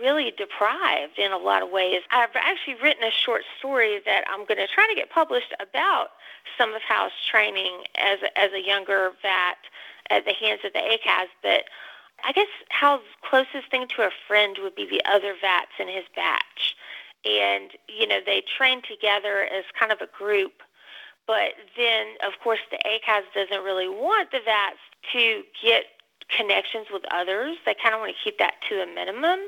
really 0.00 0.30
deprived 0.36 1.18
in 1.18 1.32
a 1.32 1.38
lot 1.38 1.62
of 1.62 1.70
ways. 1.70 2.02
I've 2.10 2.28
actually 2.34 2.74
written 2.82 3.02
a 3.02 3.10
short 3.10 3.42
story 3.58 4.00
that 4.04 4.24
I'm 4.28 4.44
going 4.44 4.58
to 4.58 4.66
try 4.66 4.86
to 4.86 4.94
get 4.94 5.10
published 5.10 5.54
about 5.58 6.08
some 6.58 6.74
of 6.74 6.82
Hal's 6.82 7.12
training 7.30 7.84
as 7.98 8.18
as 8.36 8.52
a 8.52 8.60
younger 8.60 9.12
vat 9.22 9.56
at 10.10 10.24
the 10.26 10.34
hands 10.34 10.60
of 10.64 10.72
the 10.72 10.80
ACAS, 10.80 11.28
but 11.42 11.64
I 12.24 12.32
guess 12.32 12.48
Hal's 12.68 13.00
closest 13.22 13.70
thing 13.70 13.86
to 13.96 14.02
a 14.02 14.10
friend 14.28 14.58
would 14.62 14.74
be 14.74 14.86
the 14.88 15.02
other 15.04 15.34
vats 15.40 15.72
in 15.78 15.88
his 15.88 16.04
batch. 16.14 16.76
And, 17.24 17.70
you 17.88 18.06
know, 18.06 18.20
they 18.24 18.42
train 18.56 18.82
together 18.82 19.42
as 19.42 19.64
kind 19.78 19.92
of 19.92 20.00
a 20.00 20.08
group 20.18 20.62
but 21.30 21.54
then, 21.76 22.18
of 22.26 22.32
course, 22.42 22.58
the 22.72 22.78
ACAS 22.78 23.22
doesn't 23.32 23.62
really 23.62 23.88
want 23.88 24.32
the 24.32 24.38
VATs 24.38 24.82
to 25.12 25.44
get 25.62 25.84
connections 26.26 26.88
with 26.92 27.04
others. 27.14 27.56
They 27.64 27.76
kind 27.80 27.94
of 27.94 28.00
want 28.00 28.16
to 28.16 28.24
keep 28.24 28.36
that 28.38 28.54
to 28.68 28.82
a 28.82 28.86
minimum. 28.86 29.38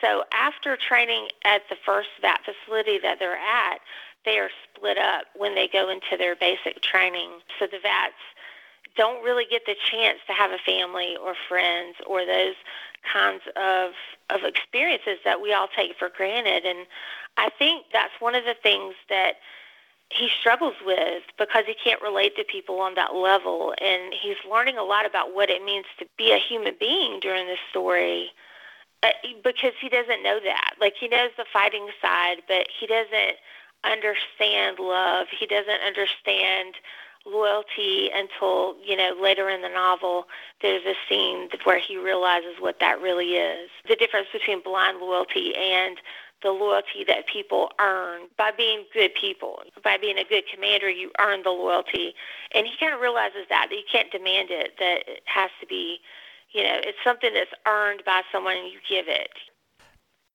So 0.00 0.24
after 0.32 0.74
training 0.78 1.28
at 1.44 1.68
the 1.68 1.76
first 1.84 2.08
VAT 2.22 2.40
facility 2.48 2.98
that 3.02 3.18
they're 3.18 3.36
at, 3.36 3.80
they 4.24 4.38
are 4.38 4.48
split 4.64 4.96
up 4.96 5.26
when 5.36 5.54
they 5.54 5.68
go 5.68 5.90
into 5.90 6.16
their 6.16 6.34
basic 6.34 6.80
training. 6.80 7.28
So 7.58 7.66
the 7.66 7.76
VATs 7.76 8.24
don't 8.96 9.22
really 9.22 9.44
get 9.50 9.66
the 9.66 9.76
chance 9.90 10.20
to 10.28 10.32
have 10.32 10.50
a 10.50 10.58
family 10.64 11.14
or 11.22 11.34
friends 11.46 11.96
or 12.06 12.24
those 12.24 12.56
kinds 13.12 13.42
of 13.54 13.92
of 14.30 14.44
experiences 14.44 15.18
that 15.26 15.42
we 15.42 15.52
all 15.52 15.68
take 15.76 15.92
for 15.98 16.08
granted. 16.08 16.64
And 16.64 16.86
I 17.36 17.50
think 17.58 17.84
that's 17.92 18.12
one 18.18 18.34
of 18.34 18.44
the 18.44 18.56
things 18.62 18.94
that 19.10 19.34
he 20.10 20.28
struggles 20.40 20.74
with 20.84 21.22
because 21.38 21.64
he 21.66 21.74
can't 21.74 22.00
relate 22.00 22.36
to 22.36 22.44
people 22.44 22.80
on 22.80 22.94
that 22.94 23.14
level. 23.14 23.74
And 23.80 24.14
he's 24.20 24.36
learning 24.50 24.78
a 24.78 24.82
lot 24.82 25.06
about 25.06 25.34
what 25.34 25.50
it 25.50 25.62
means 25.64 25.86
to 25.98 26.06
be 26.16 26.32
a 26.32 26.38
human 26.38 26.74
being 26.78 27.20
during 27.20 27.46
this 27.46 27.58
story 27.70 28.30
uh, 29.02 29.10
because 29.44 29.72
he 29.80 29.88
doesn't 29.88 30.22
know 30.22 30.40
that. 30.42 30.74
Like 30.80 30.94
he 30.98 31.08
knows 31.08 31.30
the 31.36 31.44
fighting 31.52 31.88
side 32.00 32.38
but 32.48 32.66
he 32.80 32.86
doesn't 32.86 33.36
understand 33.84 34.78
love. 34.78 35.26
He 35.38 35.46
doesn't 35.46 35.80
understand 35.86 36.74
loyalty 37.26 38.10
until 38.14 38.76
you 38.82 38.96
know 38.96 39.14
later 39.20 39.50
in 39.50 39.60
the 39.60 39.68
novel 39.68 40.24
there's 40.62 40.84
a 40.86 40.94
scene 41.08 41.48
where 41.64 41.78
he 41.78 41.98
realizes 41.98 42.54
what 42.60 42.80
that 42.80 43.00
really 43.00 43.36
is. 43.36 43.68
The 43.86 43.96
difference 43.96 44.28
between 44.32 44.62
blind 44.62 44.98
loyalty 44.98 45.54
and 45.54 45.98
the 46.42 46.50
loyalty 46.50 47.04
that 47.06 47.26
people 47.26 47.70
earn 47.80 48.22
by 48.36 48.50
being 48.56 48.84
good 48.92 49.14
people. 49.14 49.62
By 49.82 49.96
being 49.98 50.18
a 50.18 50.24
good 50.24 50.44
commander, 50.52 50.88
you 50.88 51.10
earn 51.18 51.42
the 51.42 51.50
loyalty. 51.50 52.14
And 52.54 52.66
he 52.66 52.72
kind 52.78 52.94
of 52.94 53.00
realizes 53.00 53.46
that, 53.48 53.66
that 53.70 53.76
you 53.76 53.84
can't 53.90 54.10
demand 54.10 54.50
it, 54.50 54.72
that 54.78 55.02
it 55.06 55.22
has 55.24 55.50
to 55.60 55.66
be, 55.66 55.98
you 56.52 56.62
know, 56.62 56.78
it's 56.82 56.98
something 57.02 57.34
that's 57.34 57.50
earned 57.66 58.02
by 58.06 58.22
someone 58.30 58.56
and 58.56 58.68
you 58.68 58.78
give 58.88 59.08
it 59.08 59.30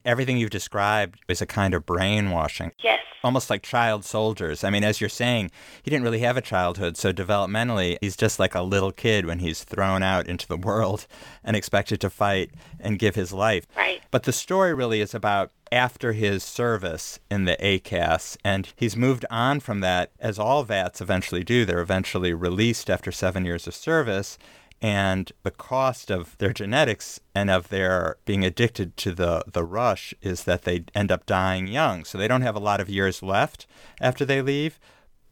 everything 0.05 0.37
you've 0.37 0.49
described 0.49 1.19
is 1.27 1.41
a 1.41 1.45
kind 1.45 1.73
of 1.73 1.85
brainwashing. 1.85 2.71
Yes. 2.83 2.99
Almost 3.23 3.49
like 3.49 3.63
child 3.63 4.03
soldiers. 4.03 4.63
I 4.65 4.69
mean, 4.69 4.83
as 4.83 4.99
you're 4.99 5.09
saying, 5.09 5.49
he 5.81 5.89
didn't 5.89 6.03
really 6.03 6.19
have 6.19 6.35
a 6.35 6.41
childhood, 6.41 6.97
so 6.97 7.13
developmentally, 7.13 7.97
he's 8.01 8.17
just 8.17 8.37
like 8.37 8.53
a 8.53 8.61
little 8.61 8.91
kid 8.91 9.25
when 9.25 9.39
he's 9.39 9.63
thrown 9.63 10.03
out 10.03 10.27
into 10.27 10.47
the 10.47 10.57
world 10.57 11.07
and 11.43 11.55
expected 11.55 12.01
to 12.01 12.09
fight 12.09 12.51
and 12.79 12.99
give 12.99 13.15
his 13.15 13.31
life. 13.31 13.65
Right. 13.77 14.01
But 14.11 14.23
the 14.23 14.33
story 14.33 14.73
really 14.73 14.99
is 14.99 15.13
about 15.13 15.51
after 15.71 16.13
his 16.13 16.43
service 16.43 17.19
in 17.31 17.45
the 17.45 17.57
ACAS, 17.59 18.37
and 18.43 18.71
he's 18.75 18.95
moved 18.95 19.25
on 19.31 19.59
from 19.59 19.79
that, 19.79 20.11
as 20.19 20.37
all 20.37 20.63
VATs 20.63 21.01
eventually 21.01 21.43
do. 21.43 21.65
They're 21.65 21.79
eventually 21.79 22.33
released 22.33 22.89
after 22.89 23.11
seven 23.11 23.43
years 23.43 23.65
of 23.65 23.73
service 23.73 24.37
and 24.83 25.31
the 25.43 25.51
cost 25.51 26.11
of 26.11 26.37
their 26.39 26.51
genetics 26.51 27.21
and 27.33 27.49
of 27.49 27.69
their 27.69 28.17
being 28.25 28.43
addicted 28.43 28.97
to 28.97 29.13
the, 29.13 29.41
the 29.47 29.63
rush 29.63 30.13
is 30.21 30.43
that 30.43 30.63
they 30.63 30.83
end 30.93 31.09
up 31.09 31.25
dying 31.25 31.67
young. 31.67 32.03
So 32.03 32.17
they 32.17 32.27
don't 32.27 32.41
have 32.41 32.57
a 32.57 32.59
lot 32.59 32.81
of 32.81 32.89
years 32.89 33.23
left 33.23 33.65
after 34.01 34.25
they 34.25 34.41
leave, 34.41 34.81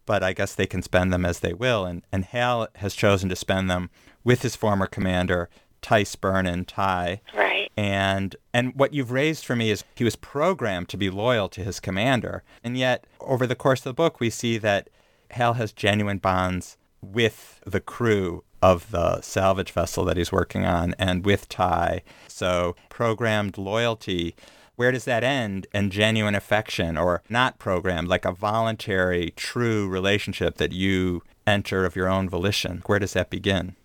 but 0.05 0.23
I 0.23 0.31
guess 0.31 0.55
they 0.55 0.65
can 0.65 0.81
spend 0.81 1.11
them 1.11 1.25
as 1.25 1.41
they 1.41 1.53
will. 1.53 1.83
And, 1.83 2.01
and 2.13 2.23
Hal 2.23 2.69
has 2.75 2.95
chosen 2.95 3.27
to 3.27 3.35
spend 3.35 3.69
them 3.69 3.89
with 4.23 4.41
his 4.41 4.55
former 4.55 4.87
commander, 4.87 5.49
Tice 5.81 6.15
Burnham 6.15 6.63
Tigh. 6.63 7.19
Right. 7.35 7.69
And 7.75 8.37
and 8.53 8.73
what 8.75 8.93
you've 8.93 9.11
raised 9.11 9.43
for 9.45 9.57
me 9.57 9.69
is 9.69 9.83
he 9.95 10.05
was 10.05 10.15
programmed 10.15 10.87
to 10.89 10.97
be 10.97 11.09
loyal 11.09 11.49
to 11.49 11.63
his 11.63 11.81
commander. 11.81 12.43
And 12.63 12.77
yet 12.77 13.05
over 13.19 13.45
the 13.45 13.55
course 13.55 13.81
of 13.81 13.85
the 13.85 13.93
book 13.93 14.21
we 14.21 14.29
see 14.29 14.57
that 14.59 14.89
Hal 15.31 15.55
has 15.55 15.73
genuine 15.73 16.19
bonds 16.19 16.77
with 17.01 17.59
the 17.65 17.81
crew 17.81 18.43
of 18.61 18.91
the 18.91 19.21
salvage 19.21 19.71
vessel 19.71 20.05
that 20.05 20.17
he's 20.17 20.31
working 20.31 20.65
on 20.65 20.95
and 20.99 21.25
with 21.25 21.49
Tigh. 21.49 22.03
So 22.27 22.75
programmed 22.89 23.57
loyalty, 23.57 24.35
where 24.75 24.91
does 24.91 25.05
that 25.05 25.23
end? 25.23 25.67
And 25.73 25.91
genuine 25.91 26.35
affection 26.35 26.97
or 26.97 27.21
not 27.29 27.59
programmed, 27.59 28.07
like 28.07 28.25
a 28.25 28.31
voluntary, 28.31 29.31
true 29.35 29.87
relationship 29.87 30.57
that 30.57 30.71
you 30.71 31.23
enter 31.45 31.85
of 31.85 31.95
your 31.95 32.07
own 32.07 32.29
volition, 32.29 32.83
where 32.85 32.99
does 32.99 33.13
that 33.13 33.29
begin? 33.29 33.75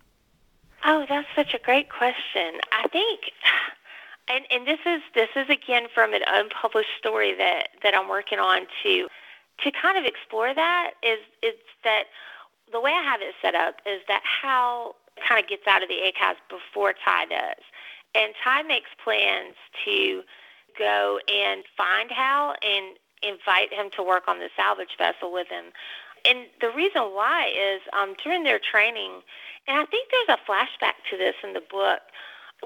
Oh, 0.85 1.05
that's 1.09 1.29
such 1.35 1.53
a 1.55 1.59
great 1.59 1.89
question. 1.91 2.61
I 2.73 2.87
think 2.89 3.21
and 4.29 4.45
and 4.51 4.67
this 4.67 4.81
is 4.87 5.03
this 5.15 5.31
is 5.35 5.49
again 5.51 5.87
from 5.93 6.15
an 6.15 6.23
unpublished 6.27 6.97
story 6.99 7.35
that 7.37 7.69
that 7.83 7.95
I'm 7.95 8.09
working 8.09 8.39
on 8.39 8.67
to 8.83 9.09
to 9.65 9.71
kind 9.71 9.99
of 9.99 10.05
explore 10.05 10.55
that 10.55 10.93
is 11.03 11.19
is 11.43 11.55
that 11.85 12.05
the 12.73 12.81
way 12.81 12.91
I 12.91 13.03
have 13.03 13.21
it 13.21 13.35
set 13.41 13.55
up 13.55 13.77
is 13.87 14.01
that 14.09 14.23
Hal 14.25 14.97
kind 15.27 15.43
of 15.43 15.49
gets 15.49 15.67
out 15.67 15.83
of 15.83 15.89
the 15.89 15.95
ACAS 15.95 16.37
before 16.49 16.95
Ty 17.05 17.27
does. 17.27 17.63
And 18.15 18.35
Ty 18.43 18.63
makes 18.63 18.91
plans 19.03 19.55
to 19.85 20.23
go 20.79 21.19
and 21.29 21.65
find 21.77 22.11
Hal 22.11 22.55
and 22.63 22.97
invite 23.23 23.73
him 23.73 23.91
to 23.97 24.03
work 24.03 24.25
on 24.29 24.39
the 24.39 24.49
salvage 24.57 24.97
vessel 24.99 25.33
with 25.33 25.49
him. 25.49 25.67
And 26.29 26.47
the 26.61 26.71
reason 26.71 27.15
why 27.15 27.49
is 27.49 27.81
um, 27.93 28.15
during 28.23 28.43
their 28.45 28.59
training, 28.59 29.23
and 29.69 29.79
I 29.79 29.85
think 29.87 30.11
there's 30.11 30.39
a 30.39 30.51
flashback 30.51 30.99
to 31.11 31.17
this 31.17 31.35
in 31.45 31.53
the 31.53 31.63
book, 31.71 32.01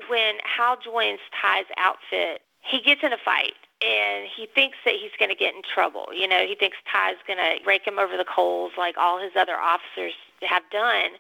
when 0.09 0.37
Hal 0.45 0.79
joins 0.83 1.21
Ty's 1.41 1.67
outfit, 1.77 2.43
he 2.63 2.81
gets 2.81 3.03
in 3.03 3.13
a 3.13 3.19
fight 3.25 3.55
and 3.81 4.29
he 4.29 4.47
thinks 4.47 4.77
that 4.85 4.95
he's 4.95 5.13
going 5.19 5.31
to 5.31 5.37
get 5.37 5.55
in 5.55 5.63
trouble. 5.63 6.09
You 6.13 6.29
know, 6.29 6.45
he 6.47 6.55
thinks 6.55 6.77
Ty's 6.91 7.17
going 7.27 7.39
to 7.39 7.65
rake 7.67 7.87
him 7.87 7.99
over 7.99 8.17
the 8.17 8.25
coals 8.25 8.73
like 8.77 8.97
all 8.99 9.19
his 9.19 9.33
other 9.37 9.57
officers 9.57 10.13
have 10.43 10.63
done. 10.71 11.17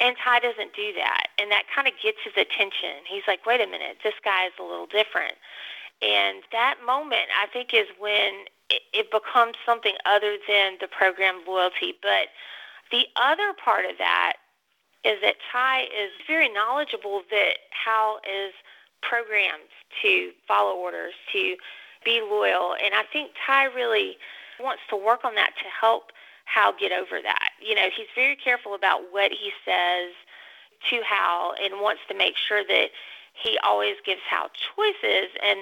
And 0.00 0.16
Ty 0.22 0.40
doesn't 0.40 0.74
do 0.74 0.92
that. 0.96 1.28
And 1.38 1.50
that 1.50 1.64
kind 1.74 1.88
of 1.88 1.94
gets 2.02 2.18
his 2.24 2.34
attention. 2.36 3.08
He's 3.08 3.22
like, 3.26 3.46
wait 3.46 3.60
a 3.60 3.66
minute, 3.66 3.98
this 4.02 4.14
guy 4.24 4.46
is 4.46 4.52
a 4.58 4.62
little 4.62 4.86
different. 4.86 5.34
And 6.02 6.42
that 6.52 6.76
moment, 6.84 7.32
I 7.40 7.46
think, 7.46 7.72
is 7.72 7.86
when 7.98 8.44
it, 8.68 8.82
it 8.92 9.10
becomes 9.10 9.54
something 9.64 9.94
other 10.04 10.36
than 10.48 10.76
the 10.80 10.88
program 10.88 11.40
loyalty. 11.46 11.94
But 12.02 12.28
the 12.90 13.06
other 13.16 13.54
part 13.54 13.86
of 13.86 13.96
that 13.98 14.34
is 15.04 15.20
that 15.22 15.36
Ty 15.52 15.82
is 15.84 16.10
very 16.26 16.52
knowledgeable 16.52 17.22
that 17.30 17.64
Hal 17.70 18.20
is 18.24 18.52
programmed 19.00 19.70
to 20.02 20.32
follow 20.48 20.76
orders, 20.76 21.14
to 21.32 21.56
be 22.04 22.20
loyal. 22.20 22.74
And 22.82 22.94
I 22.94 23.04
think 23.12 23.32
Tigh 23.46 23.66
really 23.66 24.16
wants 24.60 24.82
to 24.90 24.96
work 24.96 25.24
on 25.24 25.34
that 25.34 25.52
to 25.58 25.68
help 25.68 26.12
Hal 26.44 26.74
get 26.78 26.92
over 26.92 27.20
that. 27.22 27.50
You 27.60 27.74
know, 27.74 27.88
he's 27.94 28.10
very 28.14 28.36
careful 28.36 28.74
about 28.74 29.00
what 29.10 29.32
he 29.32 29.50
says 29.64 30.12
to 30.90 31.00
Hal 31.02 31.54
and 31.62 31.80
wants 31.80 32.02
to 32.08 32.14
make 32.14 32.36
sure 32.36 32.62
that 32.66 32.88
he 33.32 33.58
always 33.64 33.96
gives 34.04 34.20
Hal 34.30 34.48
choices 34.76 35.30
and 35.42 35.58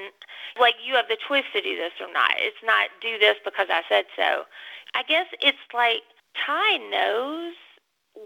like 0.61 0.75
you 0.85 0.95
have 0.95 1.09
the 1.09 1.17
choice 1.17 1.45
to 1.55 1.61
do 1.63 1.77
this 1.77 1.93
or 2.01 2.13
not. 2.13 2.33
It's 2.37 2.63
not 2.65 2.91
do 3.01 3.19
this 3.19 3.37
because 3.45 3.69
I 3.71 3.83
said 3.89 4.05
so. 4.15 4.45
I 4.95 5.03
guess 5.05 5.27
it's 5.41 5.65
like 5.73 6.03
Tigh 6.35 6.77
knows 6.91 7.55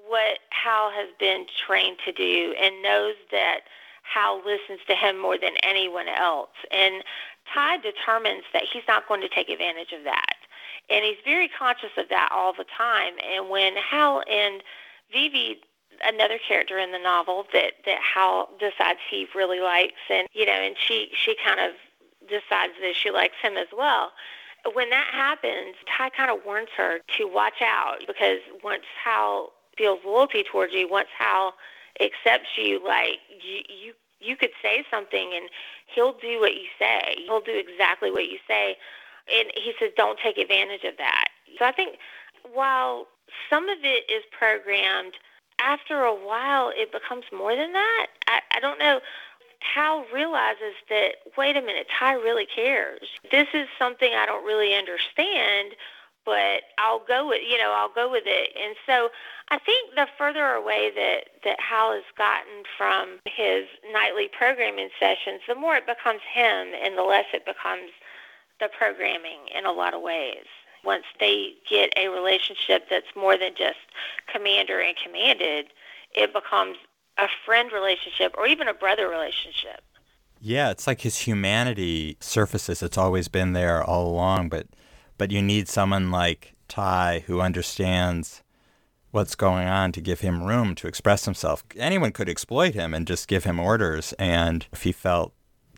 what 0.09 0.39
Hal 0.51 0.91
has 0.91 1.09
been 1.21 1.47
trained 1.67 1.99
to 2.05 2.13
do 2.13 2.55
and 2.61 2.83
knows 2.83 3.15
that 3.31 3.61
Hal 4.03 4.39
listens 4.45 4.81
to 4.89 4.95
him 4.95 5.21
more 5.21 5.39
than 5.39 5.55
anyone 5.63 6.09
else. 6.09 6.55
And 6.71 7.05
Tigh 7.53 7.79
determines 7.79 8.45
that 8.53 8.65
he's 8.71 8.83
not 8.89 9.09
going 9.09 9.21
to 9.21 9.29
take 9.29 9.49
advantage 9.49 9.93
of 9.93 10.05
that. 10.05 10.35
And 10.89 11.05
he's 11.05 11.17
very 11.25 11.49
conscious 11.49 11.91
of 11.97 12.09
that 12.11 12.29
all 12.33 12.53
the 12.53 12.67
time. 12.77 13.15
And 13.33 13.49
when 13.51 13.75
Hal 13.77 14.23
and 14.31 14.63
Vivi, 15.13 15.61
another 16.05 16.39
character 16.47 16.79
in 16.79 16.93
the 16.93 16.99
novel 16.99 17.47
that, 17.53 17.73
that 17.85 17.99
Hal 18.01 18.49
decides 18.59 19.01
he 19.11 19.27
really 19.35 19.61
likes, 19.61 19.95
and, 20.11 20.29
you 20.33 20.47
know, 20.47 20.53
and 20.53 20.77
she, 20.79 21.11
she 21.13 21.35
kind 21.45 21.61
of 21.61 21.73
decides 22.29 22.75
that 22.81 22.95
she 22.95 23.11
likes 23.11 23.37
him 23.43 23.57
as 23.57 23.69
well. 23.77 24.13
When 24.75 24.91
that 24.91 25.07
happens, 25.13 25.77
Tigh 25.87 26.11
kind 26.11 26.31
of 26.31 26.39
warns 26.45 26.69
her 26.77 26.99
to 27.19 27.25
watch 27.29 27.63
out 27.63 27.99
because 28.07 28.39
once 28.63 28.85
Hal 29.03 29.53
feels 29.79 30.01
loyalty 30.05 30.43
towards 30.43 30.73
you, 30.73 30.89
once 30.89 31.09
Hal 31.17 31.55
accepts 32.01 32.51
you, 32.57 32.85
like, 32.85 33.19
you, 33.43 33.61
you 33.69 33.93
you 34.27 34.37
could 34.37 34.51
say 34.63 34.85
something 34.91 35.31
and 35.35 35.49
he'll 35.87 36.13
do 36.13 36.41
what 36.41 36.55
you 36.55 36.69
say. 36.79 37.17
He'll 37.27 37.41
do 37.41 37.57
exactly 37.57 38.11
what 38.11 38.27
you 38.27 38.39
say. 38.49 38.77
And 39.33 39.51
he 39.55 39.73
says, 39.79 39.91
don't 39.97 40.19
take 40.19 40.39
advantage 40.39 40.85
of 40.85 40.97
that. 40.99 41.29
So 41.59 41.65
I 41.65 41.73
think 41.73 41.99
while 42.53 43.07
some 43.51 43.69
of 43.69 43.79
it 43.83 44.11
is 44.11 44.23
programmed, 44.37 45.15
after 45.59 46.03
a 46.03 46.15
while 46.15 46.71
it 46.75 46.93
becomes 46.93 47.25
more 47.33 47.55
than 47.57 47.73
that. 47.73 48.07
I, 48.27 48.41
I 48.57 48.61
don't 48.61 48.79
know. 48.79 49.01
Hal 49.61 50.05
realizes 50.13 50.75
that, 50.91 51.17
wait 51.37 51.57
a 51.57 51.63
minute, 51.63 51.87
Tigh 51.99 52.13
really 52.13 52.47
cares. 52.47 53.09
This 53.31 53.49
is 53.55 53.67
something 53.79 54.13
I 54.15 54.27
don't 54.27 54.45
really 54.45 54.75
understand, 54.75 55.73
but 56.27 56.63
I'll 56.77 57.03
go 57.07 57.29
with 57.29 57.41
you 57.49 57.57
know 57.57 57.73
I'll 57.75 57.95
go 57.95 58.11
with 58.11 58.25
it. 58.27 58.51
And 58.61 58.77
so 58.85 59.09
I 59.49 59.59
think 59.59 59.95
the 59.95 60.09
further 60.19 60.47
away 60.47 60.91
that 60.95 61.29
that 61.45 61.61
Hal 61.61 61.93
has 61.93 62.05
gotten 62.19 62.65
from 62.77 63.21
his 63.25 63.65
nightly 63.93 64.29
programming 64.29 64.91
sessions, 65.01 65.41
the 65.49 65.55
more 65.55 65.77
it 65.77 65.87
becomes 65.87 66.21
him, 66.35 66.75
and 66.83 66.99
the 66.99 67.03
less 67.03 67.27
it 67.33 67.47
becomes 67.47 67.91
the 68.61 68.69
programming 68.77 69.49
in 69.57 69.65
a 69.65 69.73
lot 69.73 69.95
of 69.95 70.03
ways. 70.03 70.45
Once 70.85 71.05
they 71.21 71.55
get 71.69 71.93
a 71.97 72.09
relationship 72.09 72.87
that's 72.91 73.15
more 73.17 73.39
than 73.39 73.53
just 73.57 73.79
commander 74.33 74.81
and 74.81 74.97
commanded, 74.97 75.67
it 76.15 76.33
becomes 76.33 76.77
a 77.19 77.29
friend 77.45 77.71
relationship 77.73 78.35
or 78.37 78.47
even 78.47 78.69
a 78.69 78.75
brother 78.75 79.09
relationship. 79.09 79.83
Yeah, 80.41 80.71
it's 80.71 80.87
like 80.87 81.01
his 81.01 81.19
humanity 81.19 82.17
surfaces. 82.21 82.83
It's 82.83 82.99
always 82.99 83.29
been 83.29 83.53
there 83.53 83.83
all 83.83 84.07
along, 84.07 84.49
but 84.49 84.67
but 85.19 85.31
you 85.31 85.43
need 85.43 85.69
someone 85.69 86.11
like 86.11 86.55
Ty 86.69 87.25
who 87.27 87.41
understands 87.41 88.43
what's 89.11 89.35
going 89.35 89.67
on 89.67 89.93
to 89.93 90.01
give 90.01 90.21
him 90.21 90.43
room 90.43 90.75
to 90.75 90.87
express 90.87 91.25
himself. 91.25 91.65
Anyone 91.77 92.13
could 92.13 92.29
exploit 92.29 92.75
him 92.75 92.93
and 92.93 93.07
just 93.07 93.29
give 93.29 93.45
him 93.45 93.59
orders, 93.59 94.13
and 94.15 94.67
if 94.73 94.83
he 94.83 94.93
felt 94.93 95.33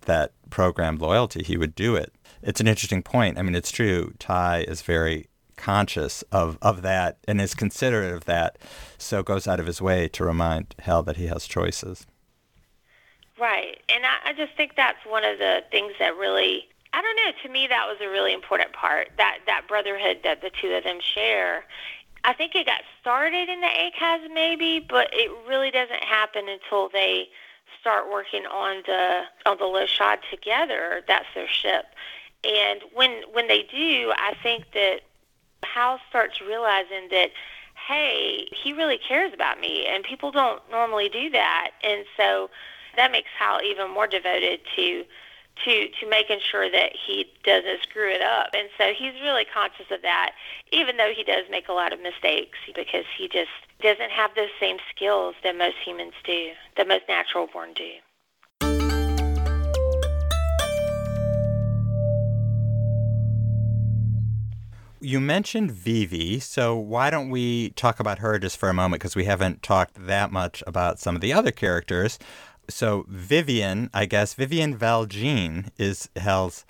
that 0.07 0.33
programmed 0.50 1.00
loyalty, 1.00 1.42
he 1.42 1.57
would 1.57 1.75
do 1.75 1.95
it. 1.95 2.12
It's 2.42 2.61
an 2.61 2.66
interesting 2.66 3.02
point. 3.02 3.38
I 3.38 3.42
mean, 3.42 3.54
it's 3.54 3.71
true. 3.71 4.14
Ty 4.18 4.64
is 4.66 4.83
very 4.83 5.28
conscious 5.57 6.23
of, 6.33 6.57
of 6.62 6.83
that 6.83 7.18
and 7.26 7.40
is 7.40 7.54
considerate 7.54 8.14
of 8.14 8.25
that, 8.25 8.59
so 8.97 9.23
goes 9.23 9.47
out 9.47 9.61
of 9.61 9.66
his 9.66 9.83
way 9.83 10.09
to 10.09 10.25
remind 10.25 10.75
Hal 10.80 11.02
that 11.02 11.16
he 11.16 11.26
has 11.26 11.47
choices. 11.47 12.07
Right. 13.38 13.80
And 13.88 14.04
I, 14.04 14.30
I 14.30 14.33
just 14.33 14.57
think 14.57 14.75
that's 14.76 15.04
one 15.07 15.25
of 15.25 15.38
the 15.38 15.62
things 15.71 15.92
that 15.99 16.16
really 16.16 16.68
I 16.99 17.00
don't 17.00 17.14
know. 17.14 17.31
To 17.45 17.49
me, 17.49 17.69
that 17.69 17.87
was 17.87 17.99
a 18.02 18.11
really 18.11 18.33
important 18.35 18.73
part 18.73 19.11
that 19.19 19.38
that 19.47 19.69
brotherhood 19.69 20.19
that 20.25 20.40
the 20.40 20.50
two 20.50 20.73
of 20.73 20.83
them 20.83 20.99
share. 21.00 21.64
I 22.25 22.33
think 22.33 22.57
it 22.57 22.67
got 22.67 22.81
started 23.00 23.49
in 23.49 23.61
the 23.61 23.69
ACAS 23.69 24.28
maybe, 24.35 24.81
but 24.81 25.09
it 25.12 25.31
really 25.49 25.71
doesn't 25.71 26.02
happen 26.02 26.49
until 26.49 26.88
they 26.88 27.28
start 27.81 28.11
working 28.11 28.47
on 28.47 28.83
the 28.85 29.23
on 29.47 29.59
the 29.59 29.64
Loshad 29.64 30.19
together. 30.28 31.02
That's 31.07 31.28
their 31.37 31.47
ship, 31.47 31.87
And 32.43 32.81
when 32.93 33.23
when 33.33 33.47
they 33.47 33.62
do, 33.62 34.12
I 34.17 34.35
think 34.43 34.64
that 34.75 35.02
Hal 35.62 36.00
starts 36.09 36.40
realizing 36.40 37.11
that 37.12 37.31
hey, 37.87 38.49
he 38.61 38.73
really 38.73 38.99
cares 38.99 39.33
about 39.33 39.61
me, 39.61 39.87
and 39.87 40.02
people 40.02 40.33
don't 40.33 40.61
normally 40.69 41.09
do 41.09 41.31
that, 41.31 41.71
and 41.85 42.05
so 42.17 42.50
that 42.97 43.12
makes 43.12 43.31
Hal 43.38 43.62
even 43.62 43.88
more 43.88 44.09
devoted 44.09 44.62
to 44.75 45.05
to 45.65 45.88
to 45.88 46.09
making 46.09 46.41
sure 46.41 46.71
that 46.71 46.93
he 46.95 47.27
doesn't 47.45 47.83
screw 47.83 48.11
it 48.11 48.23
up. 48.23 48.49
And 48.55 48.69
so 48.77 48.93
he's 48.97 49.15
really 49.23 49.45
conscious 49.45 49.87
of 49.91 50.03
that, 50.03 50.33
even 50.73 50.97
though 50.97 51.12
he 51.15 51.25
does 51.25 51.45
make 51.50 51.69
a 51.69 51.73
lot 51.73 51.93
of 51.93 52.00
mistakes 52.00 52.59
because 52.75 53.05
he 53.17 53.29
just 53.29 53.50
doesn't 53.81 54.11
have 54.11 54.31
those 54.35 54.50
same 54.61 54.79
skills 54.95 55.35
that 55.45 55.57
most 55.57 55.77
humans 55.85 56.15
do, 56.25 56.50
that 56.77 56.88
most 56.88 57.05
natural 57.09 57.47
born 57.47 57.73
do. 57.75 57.91
You 65.00 65.21
mentioned 65.21 65.71
Vivi, 65.71 66.41
so 66.41 66.77
why 66.77 67.09
don't 67.09 67.31
we 67.31 67.71
talk 67.71 68.00
about 68.00 68.19
her 68.19 68.37
just 68.41 68.57
for 68.57 68.69
a 68.69 68.75
moment 68.75 69.00
because 69.00 69.15
we 69.15 69.27
haven't 69.27 69.62
talked 69.62 69.95
that 70.07 70.33
much 70.33 70.61
about 70.67 70.99
some 70.99 71.15
of 71.15 71.21
the 71.21 71.33
other 71.33 71.53
characters. 71.53 72.19
So 72.69 73.05
Vivian, 73.09 73.91
I 73.95 74.05
guess 74.07 74.35
Vivian 74.35 74.77
Valjean 74.77 75.71
is 75.79 76.09
Hal's 76.17 76.65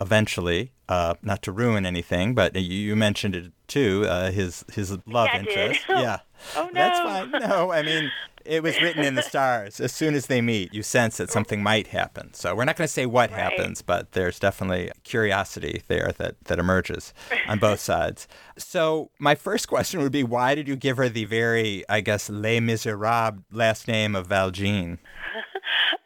eventually, 0.00 0.72
uh, 0.88 1.14
not 1.22 1.42
to 1.42 1.52
ruin 1.52 1.84
anything, 1.86 2.34
but 2.34 2.54
you, 2.56 2.62
you 2.62 2.96
mentioned 2.96 3.34
it 3.36 3.52
too, 3.66 4.04
uh, 4.08 4.30
his 4.30 4.64
his 4.72 4.96
love 5.06 5.28
Yeah, 5.32 5.38
interest. 5.40 5.80
yeah. 5.88 6.18
Oh 6.56 6.64
no. 6.66 6.70
That's 6.72 7.00
fine. 7.00 7.30
No, 7.48 7.70
I 7.70 7.82
mean, 7.82 8.10
it 8.46 8.62
was 8.62 8.80
written 8.80 9.04
in 9.04 9.14
the 9.14 9.22
stars. 9.34 9.78
As 9.80 9.92
soon 9.92 10.14
as 10.14 10.26
they 10.26 10.40
meet, 10.40 10.72
you 10.72 10.82
sense 10.82 11.18
that 11.18 11.30
something 11.30 11.62
might 11.62 11.88
happen. 11.88 12.32
So 12.32 12.54
we're 12.54 12.64
not 12.64 12.76
going 12.76 12.86
to 12.88 12.92
say 12.92 13.04
what 13.06 13.30
Right. 13.30 13.38
happens, 13.38 13.82
but 13.82 14.12
there's 14.12 14.38
definitely 14.38 14.90
curiosity 15.04 15.82
there 15.88 16.12
that, 16.16 16.42
that 16.44 16.58
emerges 16.58 17.12
on 17.46 17.58
both 17.58 17.80
sides. 17.90 18.26
So 18.56 19.10
my 19.18 19.34
first 19.34 19.68
question 19.68 20.00
would 20.00 20.12
be, 20.12 20.24
why 20.24 20.54
did 20.54 20.66
you 20.66 20.76
give 20.76 20.96
her 20.96 21.10
the 21.10 21.26
very, 21.26 21.84
I 21.90 22.00
guess, 22.00 22.30
Les 22.30 22.60
Miserables 22.60 23.42
last 23.52 23.86
name 23.86 24.16
of 24.16 24.26
Valjean? 24.28 24.98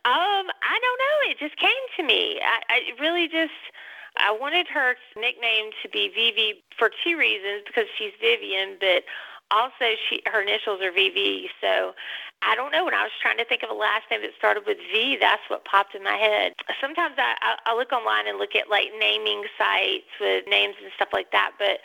Um, 0.07 0.47
I 0.63 0.79
don't 0.83 0.99
know. 0.99 1.31
It 1.31 1.34
just 1.45 1.57
came 1.61 1.85
to 1.97 2.03
me. 2.03 2.41
I, 2.41 2.61
I 2.69 3.01
really 3.01 3.29
just 3.29 3.53
I 4.17 4.31
wanted 4.33 4.67
her 4.69 4.95
nickname 5.17 5.71
to 5.83 5.89
be 5.89 6.09
Vivi 6.09 6.63
for 6.79 6.91
two 7.03 7.19
reasons 7.19 7.65
because 7.67 7.85
she's 7.99 8.13
Vivian, 8.21 8.77
but 8.81 9.05
also 9.51 9.99
she 10.09 10.23
her 10.27 10.41
initials 10.41 10.81
are 10.81 10.93
VV. 10.93 11.47
So 11.61 11.93
I 12.43 12.55
don't 12.55 12.73
know. 12.73 12.85
When 12.85 12.95
I 12.95 13.03
was 13.03 13.13
trying 13.21 13.39
to 13.39 13.45
think 13.45 13.63
of 13.63 13.71
a 13.71 13.75
last 13.75 14.09
name 14.11 14.23
that 14.23 14.31
started 14.39 14.65
with 14.67 14.79
V, 14.93 15.19
that's 15.21 15.43
what 15.49 15.65
popped 15.65 15.95
in 15.95 16.03
my 16.03 16.17
head. 16.17 16.53
Sometimes 16.81 17.17
I, 17.19 17.35
I, 17.43 17.73
I 17.73 17.77
look 17.77 17.93
online 17.93 18.29
and 18.29 18.39
look 18.39 18.55
at 18.55 18.71
like 18.71 18.89
naming 18.99 19.45
sites 19.59 20.09
with 20.21 20.45
names 20.49 20.77
and 20.81 20.91
stuff 20.97 21.09
like 21.13 21.33
that, 21.33 21.53
but 21.59 21.81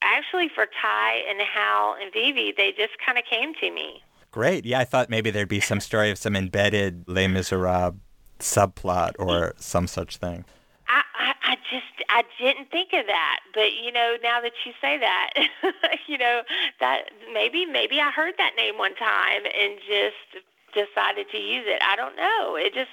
actually 0.00 0.48
for 0.48 0.66
Ty 0.80 1.22
and 1.28 1.40
Hal 1.42 1.96
and 2.00 2.12
Vivi, 2.12 2.54
they 2.56 2.72
just 2.72 2.96
kind 3.04 3.18
of 3.18 3.24
came 3.24 3.52
to 3.60 3.70
me. 3.70 4.02
Great. 4.30 4.64
Yeah, 4.64 4.78
I 4.80 4.84
thought 4.84 5.10
maybe 5.10 5.30
there'd 5.30 5.48
be 5.48 5.60
some 5.60 5.80
story 5.80 6.10
of 6.10 6.18
some 6.18 6.36
embedded 6.36 7.04
Les 7.08 7.26
Miserables 7.26 7.94
subplot 8.38 9.12
or 9.18 9.54
some 9.58 9.86
such 9.86 10.16
thing. 10.16 10.44
I, 10.88 11.02
I, 11.14 11.34
I 11.42 11.56
just 11.70 11.84
I 12.08 12.22
didn't 12.38 12.70
think 12.70 12.92
of 12.92 13.06
that, 13.06 13.40
but 13.54 13.74
you 13.74 13.92
know, 13.92 14.16
now 14.22 14.40
that 14.40 14.52
you 14.64 14.72
say 14.80 14.98
that, 14.98 15.30
you 16.06 16.18
know, 16.18 16.42
that 16.80 17.10
maybe 17.32 17.66
maybe 17.66 18.00
I 18.00 18.10
heard 18.10 18.34
that 18.38 18.52
name 18.56 18.78
one 18.78 18.94
time 18.94 19.42
and 19.44 19.78
just 19.86 20.44
decided 20.72 21.30
to 21.30 21.38
use 21.38 21.64
it. 21.66 21.82
I 21.82 21.96
don't 21.96 22.16
know. 22.16 22.56
It 22.56 22.74
just 22.74 22.90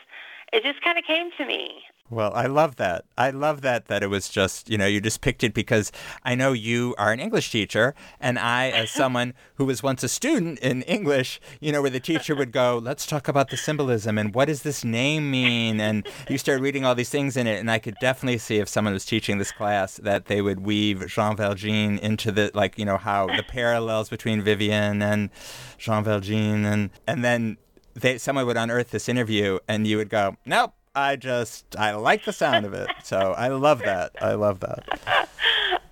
it 0.54 0.64
just 0.64 0.82
kind 0.82 0.98
of 0.98 1.06
came 1.06 1.32
to 1.38 1.46
me. 1.46 1.84
Well, 2.08 2.32
I 2.36 2.46
love 2.46 2.76
that. 2.76 3.06
I 3.18 3.32
love 3.32 3.62
that 3.62 3.88
that 3.88 4.04
it 4.04 4.08
was 4.08 4.30
just, 4.30 4.70
you 4.70 4.78
know, 4.78 4.86
you 4.86 5.02
just 5.02 5.22
picked 5.22 5.44
it 5.44 5.56
because 5.56 5.92
I 6.24 6.36
know 6.36 6.54
you 6.54 6.94
are 7.00 7.12
an 7.12 7.20
English 7.20 7.50
teacher 7.50 7.96
and 8.20 8.38
I 8.38 8.70
as 8.70 8.92
someone 9.02 9.34
who 9.56 9.66
was 9.66 9.82
once 9.82 10.04
a 10.04 10.08
student 10.08 10.60
in 10.60 10.84
English, 10.84 11.42
you 11.60 11.72
know, 11.72 11.82
where 11.82 11.90
the 11.90 12.00
teacher 12.00 12.36
would 12.36 12.52
go, 12.52 12.78
"Let's 12.78 13.08
talk 13.08 13.28
about 13.28 13.50
the 13.50 13.58
symbolism 13.58 14.20
and 14.20 14.36
what 14.36 14.46
does 14.46 14.62
this 14.62 14.84
name 14.84 15.32
mean?" 15.32 15.82
and 15.82 16.08
you 16.30 16.38
start 16.38 16.62
reading 16.62 16.86
all 16.86 16.94
these 16.94 17.10
things 17.10 17.36
in 17.36 17.48
it 17.48 17.60
and 17.60 17.72
I 17.72 17.80
could 17.80 17.96
definitely 18.00 18.38
see 18.38 18.58
if 18.58 18.70
someone 18.70 18.94
was 18.94 19.06
teaching 19.06 19.40
this 19.40 19.52
class 19.52 19.96
that 19.98 20.26
they 20.26 20.44
would 20.44 20.60
weave 20.60 21.08
Jean 21.08 21.36
Valjean 21.36 21.98
into 21.98 22.32
the 22.32 22.52
like, 22.54 22.78
you 22.78 22.86
know, 22.86 22.98
how 22.98 23.26
the 23.26 23.42
parallels 23.42 24.10
between 24.10 24.44
Vivian 24.44 25.02
and 25.02 25.32
Jean 25.80 26.04
Valjean 26.04 26.66
and 26.66 26.92
and 27.08 27.24
then 27.24 27.58
they 27.96 28.20
someone 28.20 28.46
would 28.46 28.58
unearth 28.58 28.92
this 28.92 29.10
interview 29.10 29.58
and 29.68 29.88
you 29.88 29.98
would 29.98 30.10
go, 30.10 30.38
"Nope, 30.46 30.74
I 30.96 31.16
just 31.16 31.76
I 31.78 31.92
like 31.92 32.26
the 32.26 32.34
sound 32.34 32.66
of 32.66 32.74
it. 32.74 32.90
So 33.04 33.34
I 33.38 33.50
love 33.50 33.80
that. 33.80 34.12
I 34.22 34.34
love 34.34 34.62
that. 34.62 34.88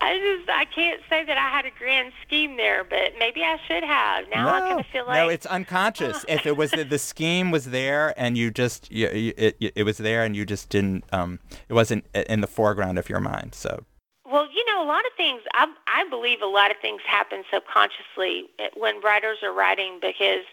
I 0.01 0.17
just 0.19 0.49
I 0.49 0.65
can't 0.65 1.01
say 1.09 1.23
that 1.25 1.37
I 1.37 1.49
had 1.49 1.65
a 1.65 1.71
grand 1.77 2.13
scheme 2.25 2.57
there, 2.57 2.83
but 2.83 3.13
maybe 3.19 3.41
I 3.43 3.57
should 3.67 3.83
have. 3.83 4.25
Now 4.29 4.53
I 4.53 4.59
kind 4.61 4.79
of 4.79 4.85
feel 4.87 5.05
like 5.05 5.15
no, 5.15 5.29
it's 5.29 5.45
unconscious. 5.45 6.25
if 6.29 6.45
it 6.45 6.57
was 6.57 6.71
the, 6.71 6.83
the 6.83 6.99
scheme 6.99 7.51
was 7.51 7.65
there 7.65 8.13
and 8.17 8.37
you 8.37 8.51
just 8.51 8.91
you, 8.91 9.09
you, 9.09 9.33
it 9.37 9.57
it 9.59 9.83
was 9.83 9.97
there 9.97 10.23
and 10.23 10.35
you 10.35 10.45
just 10.45 10.69
didn't 10.69 11.03
um 11.11 11.39
it 11.67 11.73
wasn't 11.73 12.05
in 12.13 12.41
the 12.41 12.47
foreground 12.47 12.97
of 12.97 13.09
your 13.09 13.19
mind. 13.19 13.55
So 13.55 13.83
Well, 14.25 14.47
you 14.51 14.65
know, 14.67 14.83
a 14.83 14.87
lot 14.87 15.05
of 15.05 15.11
things, 15.17 15.41
I, 15.53 15.67
I 15.87 16.07
believe 16.09 16.41
a 16.41 16.47
lot 16.47 16.71
of 16.71 16.77
things 16.81 17.01
happen 17.07 17.43
subconsciously 17.51 18.49
when 18.75 19.01
writers 19.01 19.37
are 19.43 19.53
writing 19.53 19.99
because 20.01 20.43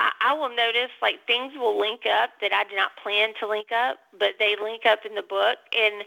I, 0.00 0.10
I 0.20 0.32
will 0.34 0.54
notice 0.54 0.90
like 1.00 1.26
things 1.26 1.52
will 1.56 1.78
link 1.78 2.02
up 2.06 2.30
that 2.40 2.52
I 2.52 2.64
did 2.64 2.76
not 2.76 2.96
plan 3.02 3.30
to 3.40 3.48
link 3.48 3.72
up, 3.72 3.98
but 4.18 4.34
they 4.38 4.56
link 4.62 4.86
up 4.86 5.00
in 5.04 5.14
the 5.14 5.22
book. 5.22 5.58
And 5.76 6.04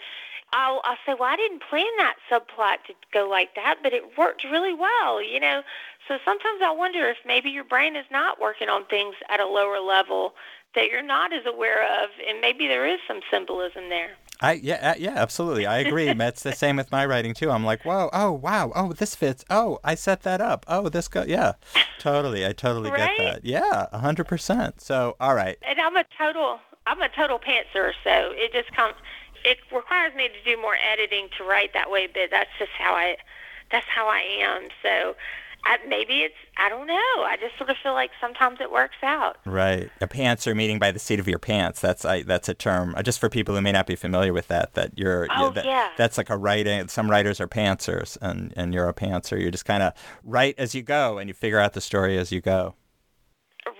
I'll, 0.54 0.82
I'll 0.84 0.98
say, 1.06 1.14
well, 1.14 1.30
I 1.30 1.36
didn't 1.36 1.64
plan 1.70 1.92
that 1.98 2.16
subplot 2.32 2.84
to 2.88 2.94
go 3.14 3.28
like 3.28 3.56
that, 3.56 3.78
but 3.84 3.94
it 3.94 4.18
worked 4.18 4.44
really 4.46 4.74
well, 4.74 5.22
you 5.22 5.40
know. 5.40 5.62
So 6.08 6.18
sometimes 6.24 6.62
I 6.64 6.72
wonder 6.72 7.10
if 7.10 7.18
maybe 7.26 7.50
your 7.50 7.66
brain 7.66 7.96
is 7.96 8.06
not 8.12 8.40
working 8.40 8.70
on 8.70 8.86
things 8.86 9.16
at 9.30 9.40
a 9.40 9.46
lower 9.46 9.80
level 9.80 10.34
that 10.76 10.90
you're 10.90 11.04
not 11.04 11.34
as 11.34 11.46
aware 11.46 11.84
of, 12.04 12.10
and 12.28 12.40
maybe 12.40 12.68
there 12.68 12.86
is 12.86 13.00
some 13.08 13.20
symbolism 13.32 13.90
there. 13.90 14.12
I 14.42 14.54
yeah 14.54 14.92
uh, 14.92 14.96
yeah 14.98 15.14
absolutely 15.16 15.66
I 15.66 15.80
agree. 15.80 16.12
That's 16.14 16.44
the 16.44 16.54
same 16.54 16.76
with 16.78 16.92
my 16.92 17.06
writing 17.06 17.34
too. 17.34 17.50
I'm 17.52 17.66
like 17.66 17.84
whoa 17.84 18.10
oh 18.14 18.32
wow 18.32 18.72
oh 18.76 18.94
this 18.94 19.16
fits 19.16 19.44
oh 19.50 19.80
I 19.84 19.96
set 19.96 20.22
that 20.24 20.42
up 20.42 20.66
oh 20.68 20.90
this 20.90 21.08
go 21.08 21.24
yeah 21.28 21.54
totally 22.00 22.46
I 22.46 22.54
totally 22.54 22.92
Right? 22.92 23.18
get 23.18 23.18
that 23.18 23.46
yeah 23.46 23.88
a 23.92 24.00
hundred 24.00 24.28
percent. 24.28 24.82
So 24.82 25.16
all 25.20 25.34
right 25.36 25.58
and 25.68 25.80
I'm 25.80 25.96
a 25.98 26.06
total 26.18 26.60
I'm 26.86 27.02
a 27.02 27.10
total 27.10 27.38
pantser, 27.40 27.92
so 28.04 28.32
it 28.34 28.54
just 28.54 28.72
comes 28.74 28.94
it 29.44 29.58
requires 29.74 30.14
me 30.16 30.30
to 30.30 30.44
do 30.56 30.60
more 30.62 30.76
editing 30.92 31.30
to 31.38 31.44
write 31.44 31.74
that 31.74 31.90
way, 31.92 32.08
but 32.08 32.30
that's 32.32 32.50
just 32.60 32.72
how 32.72 32.94
I 32.94 33.18
that's 33.72 33.88
how 33.88 34.08
I 34.08 34.20
am. 34.40 34.70
So 34.84 35.16
I, 35.64 35.78
maybe 35.88 36.22
it's 36.22 36.36
I 36.58 36.70
don't 36.70 36.88
know. 36.88 36.94
I 36.94 37.36
just 37.40 37.58
sort 37.58 37.70
of 37.70 37.76
feel 37.84 37.94
like 37.94 38.12
sometimes 38.22 38.60
it 38.62 38.72
works 38.72 38.96
out. 39.04 39.38
Right. 39.46 39.90
A 40.00 40.08
pantser 40.08 40.56
meeting 40.56 40.80
by 40.80 40.92
the 40.92 41.00
seat 41.00 41.20
of 41.20 41.28
your 41.28 41.40
pants. 41.40 41.82
That's 41.82 42.06
I, 42.06 42.24
that's 42.24 42.48
a 42.48 42.54
term. 42.54 42.96
Uh, 42.96 43.04
Just 43.04 43.20
for 43.20 43.28
people 43.30 43.54
who 43.54 43.62
may 43.62 43.74
not 43.74 43.86
be 43.86 43.96
familiar 43.96 44.32
with 44.34 44.48
that, 44.48 44.74
that 44.76 44.98
you're 44.98 45.28
Oh, 45.36 45.50
that, 45.52 45.66
yeah. 45.66 45.90
that's 45.98 46.18
like 46.18 46.30
a 46.30 46.38
writing. 46.38 46.88
Some 46.88 47.10
writers 47.12 47.42
are 47.42 47.48
pantsers, 47.48 48.18
and 48.22 48.54
and 48.56 48.74
you're 48.74 48.88
a 48.88 48.94
pantser. 48.94 49.40
You 49.40 49.52
just 49.52 49.66
kind 49.66 49.84
of 49.84 49.94
write 50.24 50.56
as 50.58 50.74
you 50.74 50.82
go, 50.84 51.18
and 51.18 51.30
you 51.30 51.34
figure 51.34 51.60
out 51.60 51.74
the 51.74 51.82
story 51.82 52.18
as 52.18 52.32
you 52.32 52.40
go. 52.40 52.76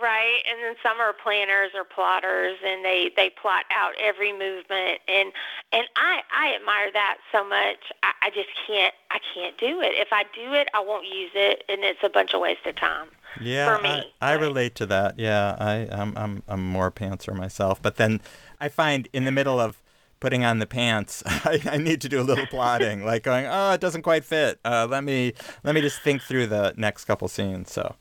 Right, 0.02 0.42
and 0.50 0.62
then 0.62 0.76
some 0.84 1.00
are 1.00 1.14
planners 1.14 1.72
or 1.74 1.84
plotters, 1.84 2.58
and 2.66 2.84
they 2.84 3.12
they 3.16 3.30
plot 3.30 3.66
out 3.72 3.94
every 4.00 4.32
movement, 4.34 5.00
and 5.08 5.32
and 5.72 5.88
I 5.96 6.22
I 6.36 6.56
admire 6.56 6.92
that 6.92 7.18
so 7.32 7.48
much. 7.48 7.78
I, 8.04 8.12
I 8.24 8.30
just 8.30 8.50
can't 8.68 8.94
I 9.12 9.20
can't 9.34 9.58
do 9.58 9.82
it. 9.82 9.94
If 9.96 10.10
I 10.12 10.24
do 10.36 10.54
it, 10.54 10.68
I 10.74 10.80
won't 10.82 11.06
use 11.06 11.32
it, 11.36 11.64
and 11.70 11.84
it's 11.84 12.00
a 12.04 12.10
bunch 12.10 12.34
of 12.34 12.42
waste 12.42 12.66
of 12.66 12.76
time. 12.76 13.08
Yeah, 13.40 13.78
for 13.78 13.82
me, 13.82 13.90
I, 14.22 14.34
I 14.34 14.36
right? 14.36 14.42
relate 14.42 14.76
to 14.76 14.86
that. 14.88 15.18
Yeah, 15.18 15.56
I 15.60 15.88
I'm 15.92 16.18
I'm 16.18 16.44
I'm 16.48 16.68
more 16.68 16.92
pantser 16.92 17.36
myself, 17.36 17.82
but 17.82 17.96
then 17.96 18.22
I 18.60 18.70
find 18.70 19.08
in 19.14 19.26
the 19.26 19.32
middle 19.32 19.60
of 19.60 19.82
putting 20.20 20.44
on 20.44 20.60
the 20.60 20.66
pants, 20.66 21.24
I, 21.26 21.62
I 21.66 21.78
need 21.78 22.02
to 22.02 22.10
do 22.10 22.20
a 22.20 22.24
little 22.24 22.46
plotting, 22.50 23.06
like 23.06 23.24
going, 23.24 23.46
oh, 23.46 23.72
it 23.72 23.82
doesn't 23.82 24.02
quite 24.02 24.26
fit. 24.26 24.60
Uh, 24.66 24.88
let 24.90 25.04
me 25.04 25.34
let 25.64 25.76
me 25.76 25.82
just 25.82 26.02
think 26.02 26.22
through 26.22 26.48
the 26.48 26.74
next 26.78 27.06
couple 27.06 27.28
scenes. 27.28 27.72
So 27.72 27.96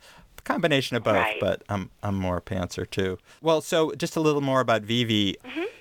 combination 0.46 0.96
of 0.96 1.02
both, 1.04 1.14
Right. 1.16 1.40
but 1.40 1.62
I'm 1.68 1.90
I'm 2.02 2.14
more 2.14 2.40
pantser 2.40 2.88
too. 2.88 3.18
Well, 3.42 3.60
so 3.60 3.92
just 3.92 4.16
a 4.16 4.20
little 4.20 4.40
more 4.40 4.60
about 4.60 4.82
Vivi. 4.82 5.36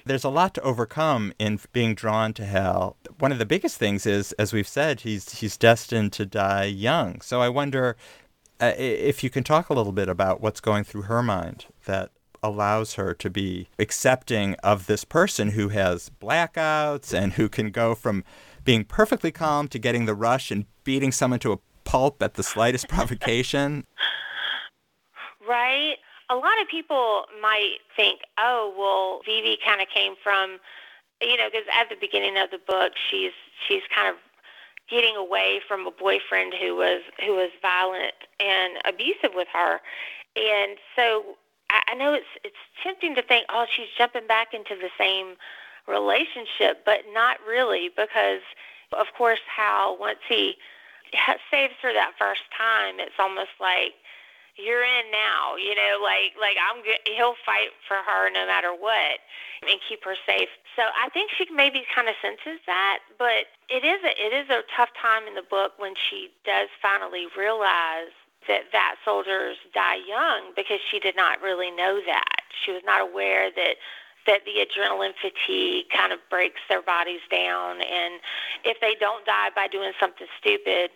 There's 0.06 0.24
a 0.26 0.30
lot 0.30 0.54
to 0.56 0.62
overcome 0.62 1.34
in 1.40 1.60
being 1.74 1.96
drawn 1.96 2.34
to 2.34 2.46
Hal. 2.46 2.98
One 3.20 3.32
of 3.32 3.40
the 3.40 3.46
biggest 3.46 3.78
things 3.78 4.06
is, 4.06 4.34
as 4.34 4.54
we've 4.54 4.68
said, 4.68 5.02
he's 5.02 5.40
he's 5.40 5.56
destined 5.58 6.12
to 6.14 6.26
die 6.26 6.66
young. 6.66 7.22
So 7.22 7.42
I 7.42 7.50
wonder 7.50 7.96
uh, 8.62 8.74
if 8.78 9.24
you 9.24 9.30
can 9.30 9.44
talk 9.44 9.70
a 9.70 9.74
little 9.74 9.92
bit 9.94 10.10
about 10.10 10.42
what's 10.42 10.60
going 10.62 10.84
through 10.84 11.04
her 11.04 11.24
mind 11.24 11.66
that 11.86 12.12
allows 12.44 12.94
her 12.94 13.14
to 13.16 13.30
be 13.30 13.68
accepting 13.80 14.54
of 14.64 14.86
this 14.86 15.04
person 15.04 15.52
who 15.52 15.70
has 15.70 16.12
blackouts 16.22 17.12
and 17.14 17.34
who 17.34 17.50
can 17.50 17.72
go 17.72 17.96
from 17.96 18.24
being 18.64 18.84
perfectly 18.84 19.32
calm 19.32 19.68
to 19.68 19.80
getting 19.80 20.06
the 20.06 20.14
rush 20.14 20.52
and 20.52 20.66
beating 20.84 21.12
someone 21.12 21.40
to 21.40 21.52
a 21.54 21.58
pulp 21.84 22.22
at 22.22 22.36
the 22.36 22.44
slightest 22.44 22.88
provocation. 22.96 23.86
Right? 25.48 25.98
A 26.30 26.36
lot 26.36 26.60
of 26.62 26.68
people 26.68 27.26
might 27.42 27.78
think, 27.96 28.22
oh, 28.40 28.74
well, 28.78 29.22
Vivi 29.26 29.58
kind 29.64 29.82
of 29.82 29.88
came 29.90 30.16
from 30.24 30.60
you 31.22 31.38
know, 31.38 31.48
because 31.52 31.68
at 31.74 31.90
the 31.90 31.96
beginning 32.00 32.38
of 32.38 32.52
the 32.52 32.60
book, 32.60 32.94
she's 33.10 33.32
she's 33.68 33.84
kind 33.94 34.10
of 34.10 34.16
getting 34.90 35.16
away 35.16 35.62
from 35.68 35.88
a 35.88 35.92
boyfriend 35.92 36.54
who 36.54 36.76
was 36.76 37.02
who 37.26 37.34
was 37.36 37.52
violent 37.62 38.14
and 38.40 38.78
abusive 38.86 39.32
with 39.34 39.48
her, 39.54 39.80
and 40.36 40.78
so 40.96 41.38
I, 41.70 41.82
I 41.90 41.96
know 41.96 42.14
it's 42.14 42.26
it's 42.44 42.56
tempting 42.84 43.16
to 43.16 43.22
think, 43.22 43.46
oh, 43.50 43.66
she's 43.74 43.88
jumping 43.98 44.28
back 44.28 44.54
into 44.54 44.76
the 44.76 44.90
same 44.98 45.36
relationship, 45.88 46.84
but 46.86 47.02
not 47.14 47.38
really, 47.48 47.90
because 47.96 48.42
of 48.92 49.08
course, 49.18 49.40
Hal 49.56 49.98
once 49.98 50.20
he 50.28 50.56
saves 51.52 51.76
her 51.82 51.94
that 51.94 52.12
first 52.20 52.42
time, 52.58 52.96
it's 53.00 53.16
almost 53.20 53.56
like 53.60 53.94
you're 54.58 54.84
in 54.84 55.12
now, 55.12 55.56
you 55.56 55.76
know, 55.76 56.00
like 56.02 56.36
like 56.40 56.56
I'm. 56.56 56.80
He'll 57.06 57.36
fight 57.46 57.76
for 57.88 57.98
her 57.98 58.32
no 58.32 58.48
matter 58.48 58.72
what 58.72 59.20
and 59.68 59.80
keep 59.88 60.04
her 60.04 60.16
safe. 60.26 60.50
So 60.76 60.84
I 60.84 61.10
think 61.10 61.32
she 61.38 61.48
maybe 61.52 61.84
kind 61.94 62.08
of 62.08 62.16
senses 62.22 62.60
that, 62.66 63.00
but 63.20 63.52
it 63.70 63.84
is 63.84 64.00
a 64.04 64.14
it 64.16 64.34
is 64.34 64.50
a 64.50 64.64
tough 64.76 64.90
time 65.00 65.28
in 65.28 65.36
the 65.36 65.46
book 65.48 65.74
when 65.78 65.94
she 65.96 66.32
does 66.46 66.70
finally 66.82 67.28
realize 67.38 68.16
that 68.48 68.72
that 68.72 68.96
soldiers 69.04 69.58
die 69.74 70.00
young 70.08 70.54
because 70.56 70.80
she 70.90 71.00
did 71.00 71.16
not 71.16 71.42
really 71.42 71.72
know 71.72 72.00
that. 72.06 72.48
She 72.64 72.72
was 72.72 72.82
not 72.86 73.02
aware 73.02 73.52
that 73.52 73.76
that 74.28 74.42
the 74.46 74.64
adrenaline 74.64 75.14
fatigue 75.22 75.86
kind 75.94 76.12
of 76.12 76.20
breaks 76.30 76.62
their 76.68 76.82
bodies 76.82 77.22
down 77.30 77.78
and 77.82 78.20
if 78.64 78.80
they 78.82 78.96
don't 79.00 79.26
die 79.26 79.50
by 79.56 79.68
doing 79.68 79.92
something 80.00 80.28
stupid 80.40 80.90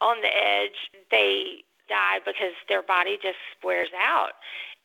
on 0.00 0.20
the 0.20 0.28
edge, 0.28 0.90
they 1.10 1.64
die 1.88 2.20
because 2.24 2.54
their 2.68 2.82
body 2.82 3.18
just 3.20 3.38
wears 3.62 3.90
out. 3.98 4.32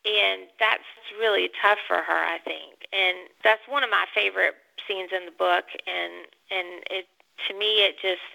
And 0.04 0.48
that's 0.58 0.82
really 1.18 1.50
tough 1.62 1.78
for 1.86 1.98
her, 1.98 2.24
I 2.24 2.38
think. 2.44 2.86
And 2.92 3.28
that's 3.44 3.62
one 3.68 3.84
of 3.84 3.90
my 3.90 4.06
favorite 4.14 4.54
scenes 4.88 5.10
in 5.14 5.26
the 5.26 5.32
book 5.32 5.64
and 5.86 6.26
and 6.50 6.82
it 6.90 7.06
to 7.48 7.54
me 7.56 7.84
it 7.84 7.94
just 8.00 8.26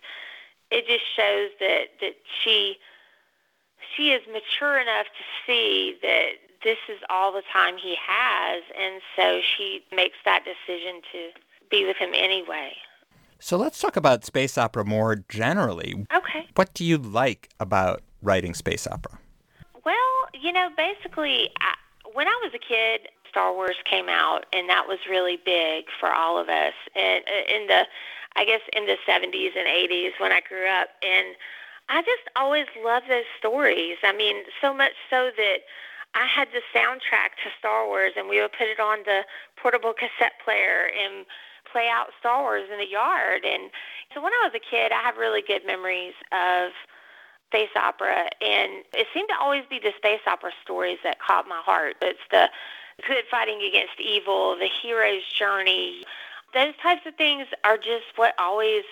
it 0.72 0.88
just 0.88 1.04
shows 1.16 1.52
that 1.60 1.88
that 2.00 2.16
she 2.42 2.78
she 3.96 4.12
is 4.12 4.22
mature 4.32 4.80
enough 4.80 5.08
to 5.08 5.24
see 5.46 5.98
that 6.02 6.40
this 6.64 6.78
is 6.90 7.00
all 7.10 7.32
the 7.32 7.44
time 7.52 7.76
he 7.78 7.96
has 7.96 8.64
and 8.80 9.02
so 9.16 9.42
she 9.42 9.82
makes 9.94 10.18
that 10.26 10.44
decision 10.46 11.02
to 11.12 11.30
be 11.70 11.86
with 11.86 11.98
him 11.98 12.12
anyway. 12.14 12.74
So 13.40 13.58
let's 13.58 13.80
talk 13.80 13.96
about 13.96 14.26
space 14.26 14.58
opera 14.58 14.84
more 14.84 15.18
generally. 15.30 16.08
Okay. 16.16 16.48
What 16.56 16.74
do 16.74 16.84
you 16.84 16.98
like 16.98 17.50
about 17.60 18.02
writing 18.22 18.54
space 18.54 18.88
opera? 18.88 19.18
Well, 19.86 19.96
you 20.34 20.52
know, 20.52 20.70
basically, 20.76 21.50
I, 21.62 21.76
when 22.14 22.28
I 22.28 22.40
was 22.44 22.52
a 22.54 22.60
kid, 22.60 23.10
Star 23.30 23.54
Wars 23.54 23.76
came 23.86 24.10
out, 24.10 24.46
and 24.54 24.70
that 24.70 24.88
was 24.88 25.00
really 25.10 25.38
big 25.38 25.86
for 26.00 26.12
all 26.12 26.40
of 26.40 26.50
us. 26.50 26.74
And 26.96 27.24
uh, 27.28 27.54
in 27.56 27.68
the, 27.68 27.86
I 28.36 28.46
guess, 28.46 28.62
in 28.74 28.86
the 28.86 28.98
70s 29.08 29.56
and 29.58 29.68
80s 29.68 30.12
when 30.20 30.32
I 30.32 30.42
grew 30.42 30.68
up, 30.68 30.90
and 31.04 31.36
I 31.90 32.02
just 32.02 32.28
always 32.36 32.66
loved 32.84 33.10
those 33.10 33.30
stories. 33.38 33.98
I 34.04 34.14
mean, 34.14 34.44
so 34.62 34.74
much 34.74 34.94
so 35.10 35.32
that 35.38 35.60
I 36.16 36.26
had 36.26 36.50
the 36.52 36.62
soundtrack 36.76 37.38
to 37.44 37.50
Star 37.60 37.86
Wars, 37.86 38.14
and 38.18 38.28
we 38.28 38.42
would 38.42 38.52
put 38.52 38.68
it 38.68 38.80
on 38.80 39.00
the 39.06 39.22
portable 39.56 39.94
cassette 39.94 40.34
player 40.44 40.90
and 40.92 41.26
play 41.72 41.88
out 41.92 42.08
Star 42.20 42.42
Wars 42.42 42.68
in 42.72 42.80
the 42.80 42.90
yard. 42.90 43.46
And 43.46 43.70
so 44.14 44.22
when 44.22 44.34
I 44.34 44.50
was 44.50 44.54
a 44.56 44.64
kid, 44.64 44.92
I 44.92 45.02
have 45.02 45.18
really 45.18 45.44
good 45.46 45.66
memories 45.66 46.14
of 46.32 46.72
space 47.48 47.70
opera, 47.76 48.30
and 48.42 48.84
it 48.94 49.08
seemed 49.14 49.30
to 49.30 49.36
always 49.40 49.64
be 49.70 49.80
the 49.80 49.94
space 49.98 50.22
opera 50.28 50.52
stories 50.64 51.00
that 51.04 51.20
caught 51.20 51.48
my 51.48 51.62
heart. 51.64 51.96
It's 52.02 52.20
the 52.32 52.50
good 53.08 53.24
fighting 53.30 53.62
against 53.68 54.00
evil, 54.00 54.58
the 54.58 54.70
hero's 54.82 55.24
journey. 55.38 56.04
Those 56.54 56.74
types 56.82 57.02
of 57.06 57.16
things 57.16 57.48
are 57.64 57.78
just 57.78 58.06
what 58.16 58.34
always 58.40 58.84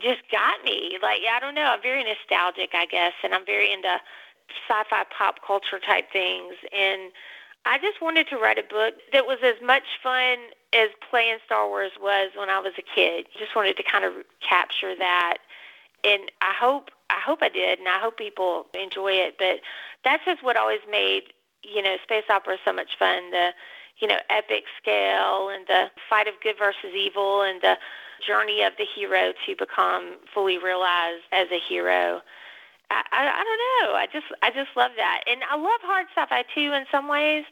just 0.00 0.22
got 0.30 0.62
me. 0.64 0.98
Like, 1.02 1.20
I 1.30 1.38
don't 1.40 1.54
know, 1.54 1.62
I'm 1.62 1.82
very 1.82 2.04
nostalgic, 2.04 2.70
I 2.74 2.86
guess, 2.86 3.12
and 3.22 3.34
I'm 3.34 3.46
very 3.46 3.72
into 3.72 4.00
sci-fi 4.68 5.04
pop 5.16 5.36
culture 5.46 5.78
type 5.78 6.10
things. 6.12 6.54
And 6.72 7.12
I 7.64 7.78
just 7.78 8.00
wanted 8.02 8.28
to 8.28 8.36
write 8.36 8.58
a 8.58 8.62
book 8.62 8.94
that 9.12 9.26
was 9.26 9.38
as 9.42 9.54
much 9.64 9.84
fun 10.02 10.38
as 10.72 10.88
playing 11.10 11.38
Star 11.44 11.68
Wars 11.68 11.92
was 12.00 12.30
when 12.34 12.50
I 12.50 12.58
was 12.58 12.72
a 12.78 12.82
kid. 12.82 13.26
Just 13.38 13.54
wanted 13.54 13.76
to 13.76 13.82
kind 13.82 14.04
of 14.04 14.14
capture 14.46 14.96
that. 14.96 15.38
And 16.04 16.22
I 16.40 16.52
hope 16.58 16.90
I 17.12 17.20
hope 17.20 17.40
I 17.42 17.48
did, 17.48 17.78
and 17.78 17.88
I 17.88 17.98
hope 17.98 18.16
people 18.16 18.66
enjoy 18.74 19.12
it. 19.12 19.36
But 19.38 19.60
that's 20.04 20.24
just 20.24 20.42
what 20.42 20.56
always 20.56 20.80
made 20.90 21.24
you 21.62 21.82
know 21.82 21.96
space 22.02 22.24
opera 22.30 22.56
so 22.64 22.72
much 22.72 22.98
fun. 22.98 23.30
The 23.30 23.50
you 23.98 24.08
know 24.08 24.18
epic 24.30 24.64
scale 24.80 25.50
and 25.50 25.66
the 25.66 25.90
fight 26.08 26.26
of 26.28 26.34
good 26.42 26.56
versus 26.58 26.94
evil 26.96 27.42
and 27.42 27.60
the 27.60 27.76
journey 28.26 28.62
of 28.62 28.72
the 28.78 28.84
hero 28.84 29.32
to 29.46 29.56
become 29.56 30.16
fully 30.32 30.58
realized 30.58 31.24
as 31.32 31.48
a 31.50 31.60
hero. 31.60 32.20
I, 32.90 33.02
I, 33.12 33.22
I 33.28 33.44
don't 33.44 33.90
know. 33.90 33.96
I 33.96 34.06
just 34.12 34.26
I 34.42 34.50
just 34.50 34.76
love 34.76 34.92
that, 34.96 35.22
and 35.26 35.42
I 35.50 35.56
love 35.56 35.80
hard 35.82 36.06
sci-fi 36.14 36.44
too 36.54 36.72
in 36.72 36.84
some 36.90 37.08
ways. 37.08 37.44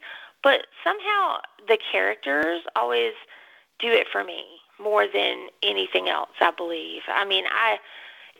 But 0.43 0.67
somehow 0.83 1.37
the 1.67 1.77
characters 1.91 2.61
always 2.75 3.13
do 3.79 3.89
it 3.91 4.07
for 4.11 4.23
me 4.23 4.43
more 4.81 5.05
than 5.07 5.47
anything 5.63 6.09
else. 6.09 6.31
I 6.39 6.51
believe. 6.51 7.03
I 7.07 7.25
mean, 7.25 7.45
I 7.47 7.77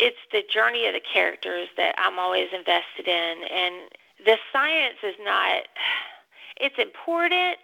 it's 0.01 0.17
the 0.31 0.41
journey 0.51 0.87
of 0.87 0.93
the 0.93 1.01
characters 1.13 1.69
that 1.77 1.93
I'm 1.97 2.17
always 2.17 2.49
invested 2.51 3.07
in, 3.07 3.43
and 3.49 3.75
the 4.25 4.37
science 4.51 4.97
is 5.03 5.15
not. 5.23 5.63
It's 6.63 6.77
important, 6.77 7.57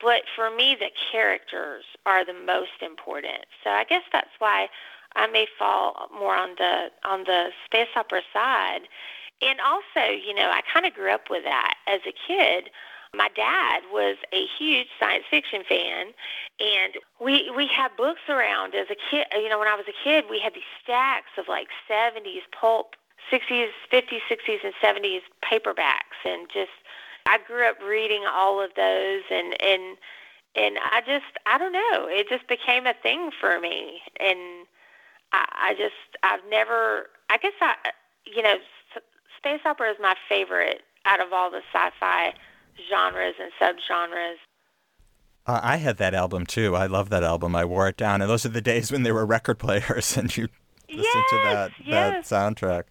but 0.00 0.22
for 0.34 0.50
me, 0.50 0.74
the 0.74 0.90
characters 1.12 1.84
are 2.06 2.24
the 2.24 2.34
most 2.34 2.82
important. 2.82 3.46
So 3.62 3.70
I 3.70 3.84
guess 3.84 4.02
that's 4.12 4.34
why 4.40 4.66
I 5.14 5.28
may 5.28 5.46
fall 5.56 6.08
more 6.12 6.34
on 6.34 6.56
the 6.58 6.88
on 7.04 7.22
the 7.22 7.50
space 7.64 7.94
opera 7.94 8.22
side. 8.32 8.88
And 9.42 9.60
also, 9.60 10.10
you 10.10 10.34
know, 10.34 10.50
I 10.50 10.60
kind 10.72 10.86
of 10.86 10.94
grew 10.94 11.12
up 11.12 11.30
with 11.30 11.44
that 11.44 11.74
as 11.86 12.00
a 12.04 12.14
kid. 12.26 12.70
My 13.14 13.28
dad 13.36 13.82
was 13.92 14.16
a 14.32 14.46
huge 14.58 14.88
science 14.98 15.24
fiction 15.30 15.64
fan, 15.68 16.12
and 16.58 16.94
we 17.20 17.50
we 17.54 17.66
had 17.66 17.94
books 17.94 18.22
around 18.28 18.74
as 18.74 18.86
a 18.90 18.96
kid. 19.10 19.26
You 19.34 19.50
know, 19.50 19.58
when 19.58 19.68
I 19.68 19.74
was 19.74 19.84
a 19.86 20.04
kid, 20.04 20.24
we 20.30 20.40
had 20.40 20.54
these 20.54 20.62
stacks 20.82 21.28
of 21.36 21.46
like 21.46 21.68
70s 21.90 22.40
pulp, 22.58 22.94
60s, 23.30 23.68
50s, 23.92 24.20
60s, 24.30 24.64
and 24.64 24.72
70s 24.82 25.20
paperbacks, 25.44 26.24
and 26.24 26.48
just 26.52 26.70
I 27.26 27.38
grew 27.46 27.68
up 27.68 27.76
reading 27.82 28.24
all 28.26 28.62
of 28.62 28.70
those, 28.76 29.22
and 29.30 29.60
and 29.62 29.98
and 30.56 30.78
I 30.78 31.02
just 31.06 31.36
I 31.44 31.58
don't 31.58 31.72
know, 31.72 32.08
it 32.08 32.30
just 32.30 32.48
became 32.48 32.86
a 32.86 32.94
thing 32.94 33.30
for 33.38 33.60
me, 33.60 34.00
and 34.20 34.66
I, 35.32 35.44
I 35.54 35.74
just 35.74 36.16
I've 36.22 36.40
never 36.48 37.10
I 37.28 37.36
guess 37.36 37.52
I 37.60 37.74
you 38.24 38.42
know 38.42 38.56
space 39.36 39.60
opera 39.66 39.90
is 39.90 39.96
my 40.00 40.14
favorite 40.30 40.80
out 41.04 41.20
of 41.20 41.34
all 41.34 41.50
the 41.50 41.60
sci-fi 41.74 42.32
genres 42.88 43.34
and 43.40 43.52
subgenres. 43.60 44.36
Uh, 45.46 45.60
I 45.62 45.76
had 45.76 45.96
that 45.96 46.14
album 46.14 46.46
too. 46.46 46.76
I 46.76 46.86
love 46.86 47.10
that 47.10 47.24
album. 47.24 47.56
I 47.56 47.64
wore 47.64 47.88
it 47.88 47.96
down, 47.96 48.22
and 48.22 48.30
those 48.30 48.46
are 48.46 48.50
the 48.50 48.60
days 48.60 48.92
when 48.92 49.02
there 49.02 49.14
were 49.14 49.26
record 49.26 49.58
players, 49.58 50.16
and 50.16 50.34
you 50.36 50.48
listen 50.88 51.04
yes, 51.04 51.30
to 51.30 51.36
that 51.36 51.72
yes. 51.84 52.28
that 52.28 52.54
soundtrack. 52.54 52.84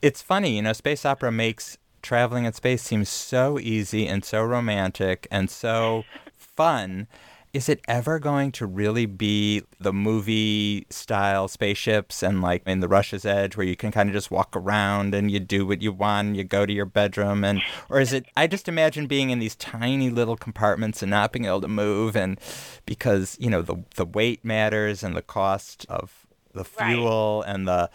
It's 0.00 0.22
funny, 0.22 0.56
you 0.56 0.62
know. 0.62 0.72
Space 0.72 1.04
opera 1.04 1.30
makes 1.30 1.76
traveling 2.02 2.44
in 2.44 2.52
space 2.52 2.82
seem 2.82 3.04
so 3.04 3.58
easy 3.58 4.06
and 4.06 4.24
so 4.24 4.42
romantic 4.42 5.28
and 5.30 5.48
so 5.48 6.04
fun 6.36 7.06
is 7.52 7.68
it 7.68 7.82
ever 7.86 8.18
going 8.18 8.50
to 8.50 8.66
really 8.66 9.04
be 9.04 9.62
the 9.78 9.92
movie 9.92 10.86
style 10.88 11.48
spaceships 11.48 12.22
and 12.22 12.40
like 12.40 12.62
in 12.66 12.80
the 12.80 12.88
Rush's 12.88 13.26
Edge 13.26 13.56
where 13.56 13.66
you 13.66 13.76
can 13.76 13.92
kind 13.92 14.08
of 14.08 14.14
just 14.14 14.30
walk 14.30 14.56
around 14.56 15.14
and 15.14 15.30
you 15.30 15.38
do 15.38 15.66
what 15.66 15.82
you 15.82 15.92
want, 15.92 16.36
you 16.36 16.44
go 16.44 16.64
to 16.64 16.72
your 16.72 16.86
bedroom 16.86 17.44
and 17.44 17.60
or 17.90 18.00
is 18.00 18.14
it 18.14 18.24
I 18.36 18.46
just 18.46 18.68
imagine 18.68 19.06
being 19.06 19.28
in 19.28 19.38
these 19.38 19.54
tiny 19.54 20.08
little 20.08 20.36
compartments 20.36 21.02
and 21.02 21.10
not 21.10 21.32
being 21.32 21.44
able 21.44 21.60
to 21.60 21.68
move 21.68 22.16
and 22.16 22.40
because, 22.86 23.36
you 23.38 23.50
know, 23.50 23.60
the 23.60 23.76
the 23.96 24.06
weight 24.06 24.44
matters 24.44 25.02
and 25.02 25.14
the 25.14 25.22
cost 25.22 25.84
of 25.90 26.26
the 26.54 26.64
fuel 26.64 27.42
right. 27.44 27.54
and 27.54 27.68
the 27.68 27.90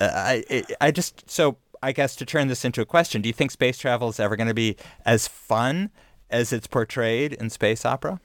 uh, 0.00 0.10
I 0.12 0.44
it, 0.48 0.72
I 0.80 0.92
just 0.92 1.28
so 1.28 1.56
I 1.82 1.90
guess 1.90 2.14
to 2.16 2.24
turn 2.24 2.46
this 2.46 2.64
into 2.64 2.80
a 2.80 2.86
question, 2.86 3.22
do 3.22 3.28
you 3.28 3.32
think 3.32 3.50
space 3.50 3.76
travel 3.76 4.08
is 4.08 4.20
ever 4.20 4.36
going 4.36 4.48
to 4.48 4.54
be 4.54 4.76
as 5.04 5.26
fun 5.26 5.90
as 6.30 6.52
it's 6.52 6.68
portrayed 6.68 7.32
in 7.32 7.50
space 7.50 7.84
opera? 7.84 8.20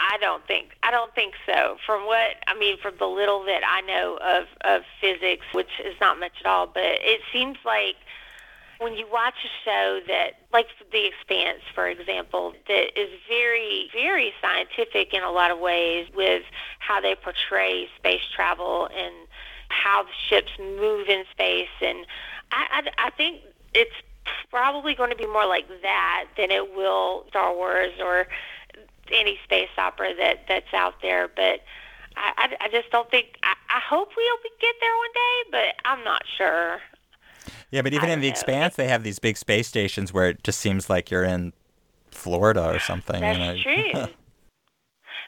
I 0.00 0.16
don't 0.18 0.46
think 0.46 0.76
I 0.82 0.90
don't 0.90 1.14
think 1.14 1.34
so. 1.46 1.76
From 1.84 2.06
what 2.06 2.36
I 2.46 2.58
mean, 2.58 2.78
from 2.78 2.94
the 2.98 3.06
little 3.06 3.44
that 3.44 3.62
I 3.66 3.80
know 3.82 4.18
of 4.22 4.46
of 4.62 4.82
physics, 5.00 5.46
which 5.52 5.70
is 5.84 5.94
not 6.00 6.18
much 6.18 6.32
at 6.40 6.46
all, 6.46 6.66
but 6.66 6.82
it 6.84 7.20
seems 7.32 7.58
like 7.64 7.96
when 8.78 8.96
you 8.96 9.06
watch 9.12 9.34
a 9.44 9.48
show 9.62 10.00
that, 10.08 10.40
like 10.54 10.68
The 10.90 11.06
Expanse, 11.06 11.60
for 11.74 11.86
example, 11.86 12.54
that 12.66 12.98
is 12.98 13.10
very, 13.28 13.90
very 13.92 14.32
scientific 14.40 15.12
in 15.12 15.22
a 15.22 15.30
lot 15.30 15.50
of 15.50 15.58
ways 15.58 16.08
with 16.14 16.44
how 16.78 16.98
they 16.98 17.14
portray 17.14 17.88
space 17.98 18.22
travel 18.34 18.88
and 18.96 19.14
how 19.68 20.02
the 20.04 20.12
ships 20.28 20.50
move 20.58 21.08
in 21.08 21.24
space, 21.30 21.68
and 21.82 22.06
I, 22.52 22.82
I, 22.98 23.06
I 23.06 23.10
think 23.10 23.42
it's 23.74 23.94
probably 24.50 24.94
going 24.94 25.10
to 25.10 25.16
be 25.16 25.26
more 25.26 25.46
like 25.46 25.68
that 25.82 26.24
than 26.36 26.50
it 26.50 26.74
will 26.74 27.24
Star 27.28 27.54
Wars 27.54 27.92
or 28.00 28.26
any 29.12 29.38
space 29.44 29.70
opera 29.78 30.14
that 30.18 30.44
that's 30.48 30.72
out 30.72 30.94
there, 31.02 31.28
but 31.28 31.60
I, 32.16 32.32
I, 32.36 32.56
I 32.66 32.68
just 32.70 32.90
don't 32.90 33.10
think. 33.10 33.38
I, 33.42 33.54
I 33.68 33.80
hope 33.80 34.10
we'll 34.16 34.36
get 34.60 34.74
there 34.80 34.96
one 34.96 35.12
day, 35.14 35.50
but 35.50 35.88
I'm 35.88 36.04
not 36.04 36.22
sure. 36.36 36.80
Yeah, 37.70 37.82
but 37.82 37.92
even 37.94 38.10
in 38.10 38.20
the 38.20 38.26
know. 38.26 38.32
expanse, 38.32 38.76
they 38.76 38.88
have 38.88 39.04
these 39.04 39.18
big 39.18 39.36
space 39.36 39.68
stations 39.68 40.12
where 40.12 40.28
it 40.28 40.42
just 40.42 40.58
seems 40.58 40.90
like 40.90 41.10
you're 41.10 41.24
in 41.24 41.52
Florida 42.10 42.68
or 42.68 42.80
something. 42.80 43.20
That's 43.20 43.38
you 43.38 43.74
know? 43.74 43.82
true. 43.92 44.14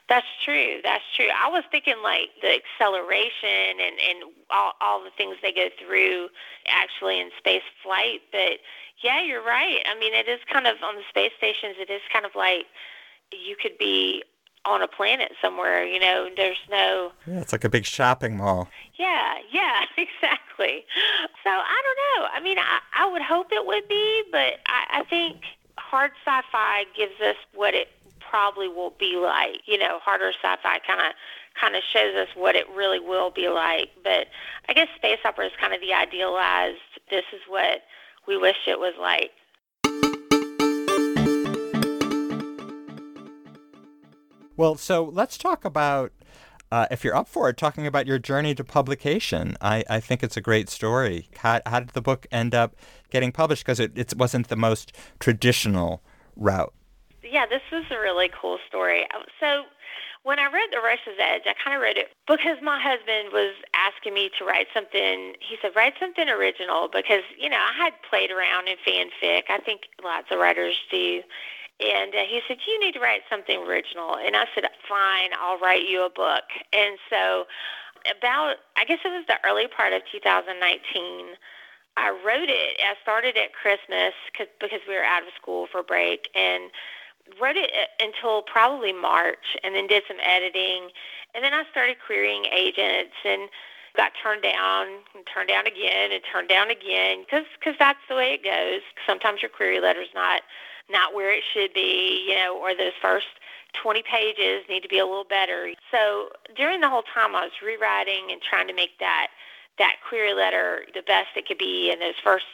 That's 0.09 0.27
true. 0.43 0.79
That's 0.83 1.03
true. 1.15 1.29
I 1.33 1.47
was 1.49 1.63
thinking 1.71 1.95
like 2.03 2.29
the 2.41 2.59
acceleration 2.59 3.79
and 3.79 3.95
and 4.03 4.17
all 4.51 4.73
all 4.81 5.03
the 5.03 5.11
things 5.15 5.37
they 5.41 5.53
go 5.53 5.69
through 5.79 6.27
actually 6.67 7.21
in 7.21 7.29
space 7.37 7.63
flight, 7.81 8.19
but 8.31 8.59
yeah, 9.01 9.23
you're 9.23 9.43
right. 9.43 9.79
I 9.85 9.97
mean, 9.97 10.13
it 10.13 10.27
is 10.27 10.39
kind 10.51 10.67
of 10.67 10.75
on 10.83 10.95
the 10.95 11.03
space 11.09 11.31
stations. 11.37 11.75
It 11.79 11.89
is 11.89 12.01
kind 12.11 12.25
of 12.25 12.35
like 12.35 12.65
you 13.35 13.55
could 13.55 13.77
be 13.77 14.23
on 14.65 14.81
a 14.81 14.87
planet 14.87 15.31
somewhere. 15.41 15.85
You 15.85 15.99
know, 15.99 16.29
there's 16.35 16.57
no. 16.69 17.11
Yeah, 17.27 17.39
it's 17.39 17.51
like 17.51 17.63
a 17.63 17.69
big 17.69 17.85
shopping 17.85 18.37
mall. 18.37 18.69
Yeah, 18.95 19.35
yeah, 19.51 19.83
exactly. 19.97 20.85
So 21.43 21.49
I 21.49 21.81
don't 21.83 22.21
know. 22.21 22.27
I 22.33 22.39
mean, 22.41 22.57
I, 22.59 22.79
I 22.93 23.11
would 23.11 23.21
hope 23.21 23.47
it 23.51 23.65
would 23.65 23.87
be, 23.87 24.23
but 24.31 24.59
I, 24.67 24.99
I 24.99 25.03
think 25.09 25.41
hard 25.77 26.11
sci-fi 26.25 26.85
gives 26.95 27.19
us 27.21 27.35
what 27.53 27.73
it 27.73 27.89
probably 28.19 28.67
will 28.67 28.93
be 28.97 29.15
like. 29.15 29.61
You 29.65 29.77
know, 29.77 29.99
harder 29.99 30.31
sci-fi 30.41 30.79
kind 30.85 31.01
of 31.01 31.13
kind 31.59 31.75
of 31.75 31.83
shows 31.83 32.15
us 32.15 32.29
what 32.35 32.55
it 32.55 32.67
really 32.69 32.99
will 32.99 33.29
be 33.29 33.49
like. 33.49 33.89
But 34.03 34.27
I 34.67 34.73
guess 34.73 34.87
space 34.95 35.19
opera 35.25 35.45
is 35.45 35.51
kind 35.59 35.73
of 35.73 35.81
the 35.81 35.93
idealized. 35.93 36.79
This 37.09 37.25
is 37.33 37.41
what 37.47 37.81
we 38.27 38.37
wish 38.37 38.57
it 38.67 38.79
was 38.79 38.93
like. 38.99 39.31
Well, 44.55 44.75
so 44.75 45.03
let's 45.03 45.37
talk 45.37 45.65
about, 45.65 46.11
uh, 46.71 46.85
if 46.91 47.03
you're 47.03 47.15
up 47.15 47.27
for 47.27 47.49
it, 47.49 47.57
talking 47.57 47.87
about 47.87 48.05
your 48.05 48.19
journey 48.19 48.53
to 48.55 48.63
publication. 48.63 49.57
I, 49.61 49.83
I 49.89 49.99
think 49.99 50.21
it's 50.21 50.37
a 50.37 50.41
great 50.41 50.69
story. 50.69 51.29
How, 51.37 51.61
how 51.65 51.79
did 51.79 51.89
the 51.89 52.01
book 52.01 52.27
end 52.31 52.53
up 52.53 52.75
getting 53.09 53.31
published? 53.31 53.65
Because 53.65 53.79
it, 53.79 53.97
it 53.97 54.15
wasn't 54.15 54.49
the 54.49 54.55
most 54.55 54.93
traditional 55.19 56.03
route. 56.35 56.73
Yeah, 57.23 57.45
this 57.47 57.61
is 57.71 57.85
a 57.89 57.99
really 57.99 58.29
cool 58.29 58.59
story. 58.67 59.07
So 59.39 59.63
when 60.21 60.37
I 60.37 60.45
read 60.51 60.69
The 60.71 60.79
Rush's 60.79 61.17
Edge, 61.19 61.43
I 61.47 61.53
kind 61.63 61.75
of 61.75 61.81
read 61.81 61.97
it 61.97 62.09
because 62.27 62.57
my 62.61 62.79
husband 62.79 63.29
was 63.33 63.55
asking 63.73 64.13
me 64.13 64.29
to 64.37 64.45
write 64.45 64.67
something. 64.71 65.33
He 65.39 65.57
said, 65.61 65.71
write 65.75 65.93
something 65.99 66.29
original 66.29 66.89
because, 66.93 67.23
you 67.39 67.49
know, 67.49 67.57
I 67.57 67.73
had 67.75 67.93
played 68.07 68.29
around 68.29 68.67
in 68.67 68.77
fanfic. 68.85 69.43
I 69.49 69.57
think 69.65 69.81
lots 70.03 70.27
of 70.29 70.37
writers 70.37 70.75
do. 70.91 71.21
And 71.83 72.15
uh, 72.15 72.23
he 72.27 72.41
said, 72.47 72.57
you 72.67 72.79
need 72.79 72.93
to 72.93 72.99
write 72.99 73.21
something 73.29 73.59
original. 73.67 74.15
And 74.15 74.35
I 74.35 74.45
said, 74.55 74.65
fine, 74.87 75.31
I'll 75.39 75.59
write 75.59 75.87
you 75.87 76.05
a 76.05 76.09
book. 76.09 76.43
And 76.71 76.97
so 77.09 77.45
about, 78.09 78.55
I 78.77 78.85
guess 78.85 78.99
it 79.03 79.09
was 79.09 79.25
the 79.27 79.37
early 79.47 79.67
part 79.67 79.93
of 79.93 80.01
2019, 80.11 81.35
I 81.95 82.09
wrote 82.09 82.49
it. 82.49 82.79
I 82.79 82.95
started 83.01 83.37
at 83.37 83.53
Christmas 83.53 84.13
cause, 84.37 84.47
because 84.59 84.81
we 84.87 84.95
were 84.95 85.03
out 85.03 85.23
of 85.23 85.29
school 85.39 85.67
for 85.71 85.83
break 85.83 86.29
and 86.35 86.71
wrote 87.39 87.55
it 87.55 87.71
uh, 87.71 88.03
until 88.03 88.41
probably 88.41 88.93
March 88.93 89.55
and 89.63 89.75
then 89.75 89.87
did 89.87 90.03
some 90.07 90.17
editing. 90.21 90.89
And 91.35 91.43
then 91.43 91.53
I 91.53 91.63
started 91.71 91.97
querying 92.05 92.45
agents 92.45 93.15
and 93.23 93.49
got 93.95 94.11
turned 94.21 94.41
down 94.41 94.87
and 95.13 95.23
turned 95.31 95.49
down 95.49 95.67
again 95.67 96.11
and 96.11 96.21
turned 96.31 96.49
down 96.49 96.71
again 96.71 97.23
because 97.23 97.45
cause 97.63 97.75
that's 97.77 98.01
the 98.09 98.15
way 98.15 98.33
it 98.33 98.43
goes. 98.43 98.81
Sometimes 99.05 99.41
your 99.41 99.49
query 99.49 99.79
letter's 99.79 100.13
not 100.15 100.41
not 100.89 101.13
where 101.13 101.31
it 101.31 101.43
should 101.53 101.73
be, 101.73 102.25
you 102.27 102.35
know, 102.35 102.57
or 102.57 102.75
those 102.75 102.93
first 103.01 103.27
20 103.81 104.03
pages 104.03 104.63
need 104.69 104.81
to 104.83 104.89
be 104.89 104.99
a 104.99 105.05
little 105.05 105.23
better. 105.23 105.73
So 105.91 106.29
during 106.55 106.81
the 106.81 106.89
whole 106.89 107.03
time 107.13 107.35
I 107.35 107.43
was 107.43 107.51
rewriting 107.65 108.31
and 108.31 108.41
trying 108.41 108.67
to 108.67 108.73
make 108.73 108.99
that 108.99 109.27
that 109.79 109.95
query 110.07 110.33
letter 110.33 110.83
the 110.93 111.01
best 111.01 111.29
it 111.35 111.47
could 111.47 111.57
be 111.57 111.89
and 111.91 111.99
those 111.99 112.19
first 112.23 112.45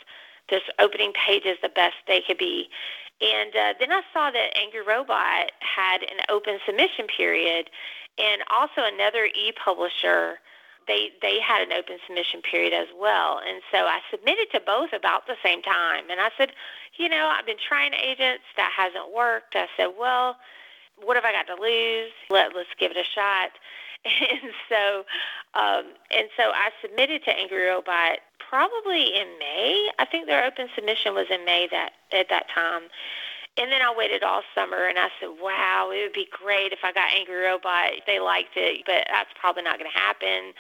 those 0.49 0.61
opening 0.79 1.11
pages 1.13 1.57
the 1.61 1.69
best 1.69 1.95
they 2.07 2.21
could 2.21 2.37
be. 2.37 2.69
And 3.21 3.53
uh, 3.55 3.73
then 3.79 3.91
I 3.91 4.01
saw 4.13 4.31
that 4.31 4.57
Angry 4.57 4.81
Robot 4.81 5.51
had 5.59 6.01
an 6.03 6.23
open 6.29 6.59
submission 6.65 7.05
period 7.05 7.69
and 8.17 8.41
also 8.49 8.83
another 8.83 9.25
e-publisher 9.25 10.39
they 10.89 11.11
they 11.21 11.39
had 11.39 11.61
an 11.61 11.71
open 11.71 11.97
submission 12.05 12.41
period 12.41 12.73
as 12.73 12.87
well. 12.99 13.39
And 13.47 13.61
so 13.71 13.85
I 13.85 13.99
submitted 14.11 14.47
to 14.53 14.59
both 14.59 14.91
about 14.91 15.27
the 15.27 15.37
same 15.43 15.61
time. 15.61 16.09
And 16.09 16.19
I 16.19 16.29
said, 16.37 16.51
you 16.97 17.07
know, 17.07 17.31
I've 17.31 17.45
been 17.45 17.61
trying 17.61 17.93
agents. 17.93 18.43
That 18.57 18.73
hasn't 18.75 19.13
worked. 19.13 19.55
I 19.55 19.67
said, 19.77 19.93
well, 19.97 20.35
what 21.01 21.15
have 21.15 21.25
I 21.25 21.31
got 21.31 21.47
to 21.55 21.61
lose? 21.61 22.11
Let, 22.29 22.55
let's 22.55 22.69
give 22.77 22.91
it 22.91 22.97
a 22.97 23.05
shot. 23.05 23.51
And 24.05 24.53
so, 24.69 25.03
um, 25.59 25.83
and 26.09 26.29
so 26.37 26.51
I 26.55 26.69
submitted 26.81 27.25
to 27.25 27.31
Angry 27.37 27.67
Robot 27.67 28.19
probably 28.39 29.13
in 29.13 29.27
May. 29.37 29.89
I 29.99 30.05
think 30.05 30.25
their 30.25 30.45
open 30.45 30.69
submission 30.73 31.13
was 31.13 31.25
in 31.29 31.43
May 31.43 31.67
that 31.69 31.91
at 32.13 32.29
that 32.29 32.45
time. 32.49 32.83
And 33.59 33.71
then 33.71 33.81
I 33.81 33.93
waited 33.95 34.23
all 34.23 34.41
summer 34.55 34.87
and 34.87 34.97
I 34.97 35.09
said, 35.19 35.35
wow, 35.41 35.91
it 35.93 36.01
would 36.01 36.13
be 36.13 36.29
great 36.31 36.71
if 36.71 36.79
I 36.83 36.93
got 36.93 37.11
Angry 37.11 37.43
Robot. 37.43 37.91
They 38.07 38.19
liked 38.19 38.55
it, 38.55 38.83
but 38.85 39.03
that's 39.11 39.29
probably 39.39 39.63
not 39.63 39.77
going 39.77 39.91
to 39.91 39.99
happen. 39.99 40.53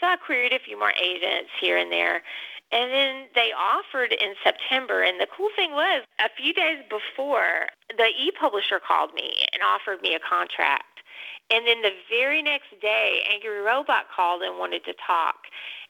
So 0.00 0.06
I 0.06 0.16
queried 0.16 0.52
a 0.52 0.60
few 0.60 0.78
more 0.78 0.92
agents 0.92 1.50
here 1.60 1.76
and 1.76 1.90
there. 1.90 2.22
And 2.70 2.90
then 2.92 3.26
they 3.34 3.50
offered 3.52 4.12
in 4.12 4.34
September. 4.42 5.02
And 5.02 5.20
the 5.20 5.26
cool 5.36 5.50
thing 5.56 5.72
was, 5.72 6.04
a 6.20 6.30
few 6.36 6.52
days 6.54 6.78
before, 6.88 7.66
the 7.96 8.08
e-publisher 8.18 8.80
called 8.80 9.12
me 9.14 9.34
and 9.52 9.62
offered 9.62 10.00
me 10.00 10.14
a 10.14 10.20
contract. 10.20 11.02
And 11.50 11.66
then 11.66 11.82
the 11.82 11.92
very 12.08 12.40
next 12.40 12.70
day, 12.80 13.22
Angry 13.30 13.60
Robot 13.60 14.06
called 14.14 14.42
and 14.42 14.58
wanted 14.58 14.84
to 14.86 14.94
talk. 15.06 15.36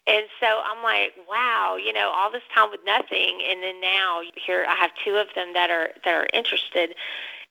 And 0.06 0.26
so 0.38 0.46
I'm 0.46 0.82
like, 0.82 1.14
wow, 1.28 1.76
you 1.82 1.92
know, 1.92 2.10
all 2.14 2.30
this 2.30 2.42
time 2.54 2.70
with 2.70 2.80
nothing, 2.84 3.40
and 3.48 3.62
then 3.62 3.80
now 3.80 4.20
here 4.34 4.66
I 4.68 4.74
have 4.74 4.90
two 5.02 5.16
of 5.16 5.28
them 5.34 5.54
that 5.54 5.70
are 5.70 5.90
that 6.04 6.14
are 6.14 6.26
interested. 6.34 6.94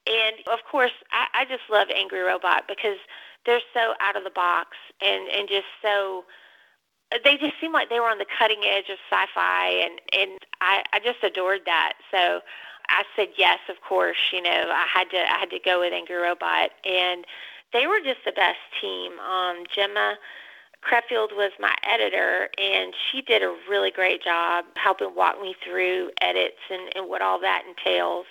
And 0.06 0.36
of 0.52 0.60
course, 0.70 0.92
I, 1.12 1.42
I 1.42 1.46
just 1.46 1.63
love 1.72 1.88
Angry 1.96 2.20
Robot 2.20 2.66
because 2.68 2.98
they're 3.46 3.62
so 3.74 3.94
out 4.02 4.16
of 4.16 4.24
the 4.24 4.30
box 4.30 4.78
and 5.02 5.28
and 5.30 5.50
just 5.50 5.66
so 5.82 6.26
they 7.24 7.38
just 7.38 7.54
seem 7.60 7.72
like 7.72 7.89
they 7.89 8.00
were 8.00 8.10
on 8.10 8.18
the 8.18 8.26
cutting 8.38 8.62
edge 8.66 8.89
of 8.89 8.98
sci-fi, 9.10 9.68
and 9.70 10.00
and 10.13 10.39
I 10.62 10.84
I 10.94 11.00
just 11.00 11.24
adored 11.24 11.62
that. 11.66 11.94
So 12.12 12.42
I 12.89 13.04
said 13.16 13.30
yes, 13.38 13.60
of 13.70 13.82
course. 13.82 14.18
You 14.32 14.42
know, 14.42 14.72
I 14.72 14.86
had 14.88 15.10
to 15.12 15.18
I 15.18 15.39
had 15.39 15.50
to 15.52 15.60
go 15.60 15.80
with 15.82 15.94
Angry 15.94 16.16
Robot, 16.16 16.72
and 16.86 17.26
they 17.72 17.88
were 17.88 18.00
just 18.00 18.20
the 18.26 18.32
best 18.32 18.60
team. 18.80 19.20
Um, 19.20 19.63
Gemma 19.74 20.18
Creffield 20.84 21.36
was 21.36 21.52
my 21.60 21.74
editor, 21.84 22.50
and 22.58 22.93
she 23.12 23.22
did 23.22 23.41
a 23.41 23.56
really 23.69 23.91
great 23.91 24.24
job 24.24 24.65
helping 24.76 25.15
walk 25.15 25.41
me 25.41 25.56
through 25.63 26.12
edits 26.22 26.60
and, 26.69 26.91
and 26.96 27.10
what 27.10 27.22
all 27.22 27.39
that 27.39 27.63
entails 27.67 28.26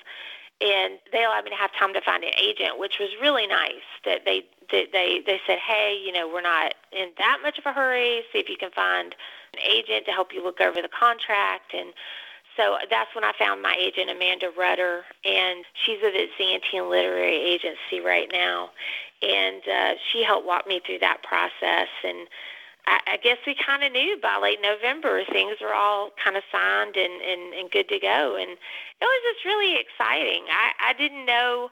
and 0.62 0.99
they 1.11 1.25
allowed 1.25 1.45
me 1.45 1.51
to 1.51 1.57
have 1.57 1.73
time 1.75 1.93
to 1.93 2.01
find 2.01 2.23
an 2.23 2.31
agent, 2.41 2.79
which 2.79 2.99
was 3.01 3.11
really 3.21 3.47
nice. 3.47 3.87
That 4.05 4.25
they 4.25 4.45
that 4.71 4.93
they 4.93 5.21
they 5.27 5.41
said, 5.47 5.59
hey, 5.59 6.01
you 6.05 6.12
know, 6.12 6.29
we're 6.29 6.41
not 6.41 6.75
in 6.93 7.09
that 7.19 7.38
much 7.43 7.59
of 7.59 7.67
a 7.67 7.73
hurry. 7.73 8.23
See 8.33 8.38
if 8.38 8.49
you 8.49 8.57
can 8.57 8.71
find 8.71 9.15
an 9.55 9.61
agent 9.69 10.07
to 10.07 10.12
help 10.12 10.33
you 10.33 10.43
look 10.43 10.61
over 10.61 10.81
the 10.81 10.88
contract 10.88 11.75
and. 11.75 11.93
So 12.55 12.77
that's 12.91 13.15
when 13.15 13.25
I 13.25 13.33
found 13.38 13.62
my 13.62 13.75
agent, 13.81 14.11
Amanda 14.11 14.51
Rutter, 14.55 15.05
and 15.25 15.65
she's 15.73 15.97
with 16.03 16.12
the 16.12 16.83
Literary 16.83 17.35
Agency 17.35 17.99
right 18.05 18.29
now. 18.31 18.69
And 19.23 19.63
uh, 19.69 19.95
she 20.11 20.23
helped 20.23 20.47
walk 20.47 20.67
me 20.67 20.81
through 20.85 20.99
that 20.99 21.23
process. 21.23 21.89
And 22.05 22.29
I, 22.87 23.01
I 23.15 23.17
guess 23.23 23.39
we 23.47 23.55
kind 23.55 23.85
of 23.85 23.93
knew 23.93 24.19
by 24.21 24.39
late 24.43 24.59
November 24.63 25.23
things 25.31 25.57
were 25.61 25.75
all 25.75 26.11
kind 26.23 26.37
of 26.37 26.43
signed 26.51 26.97
and, 26.97 27.23
and, 27.23 27.55
and 27.55 27.71
good 27.71 27.89
to 27.89 27.99
go. 27.99 28.37
And 28.37 28.51
it 28.51 29.05
was 29.05 29.23
just 29.33 29.45
really 29.45 29.79
exciting. 29.79 30.45
I, 30.51 30.91
I 30.91 30.93
didn't 30.95 31.27
know, 31.27 31.71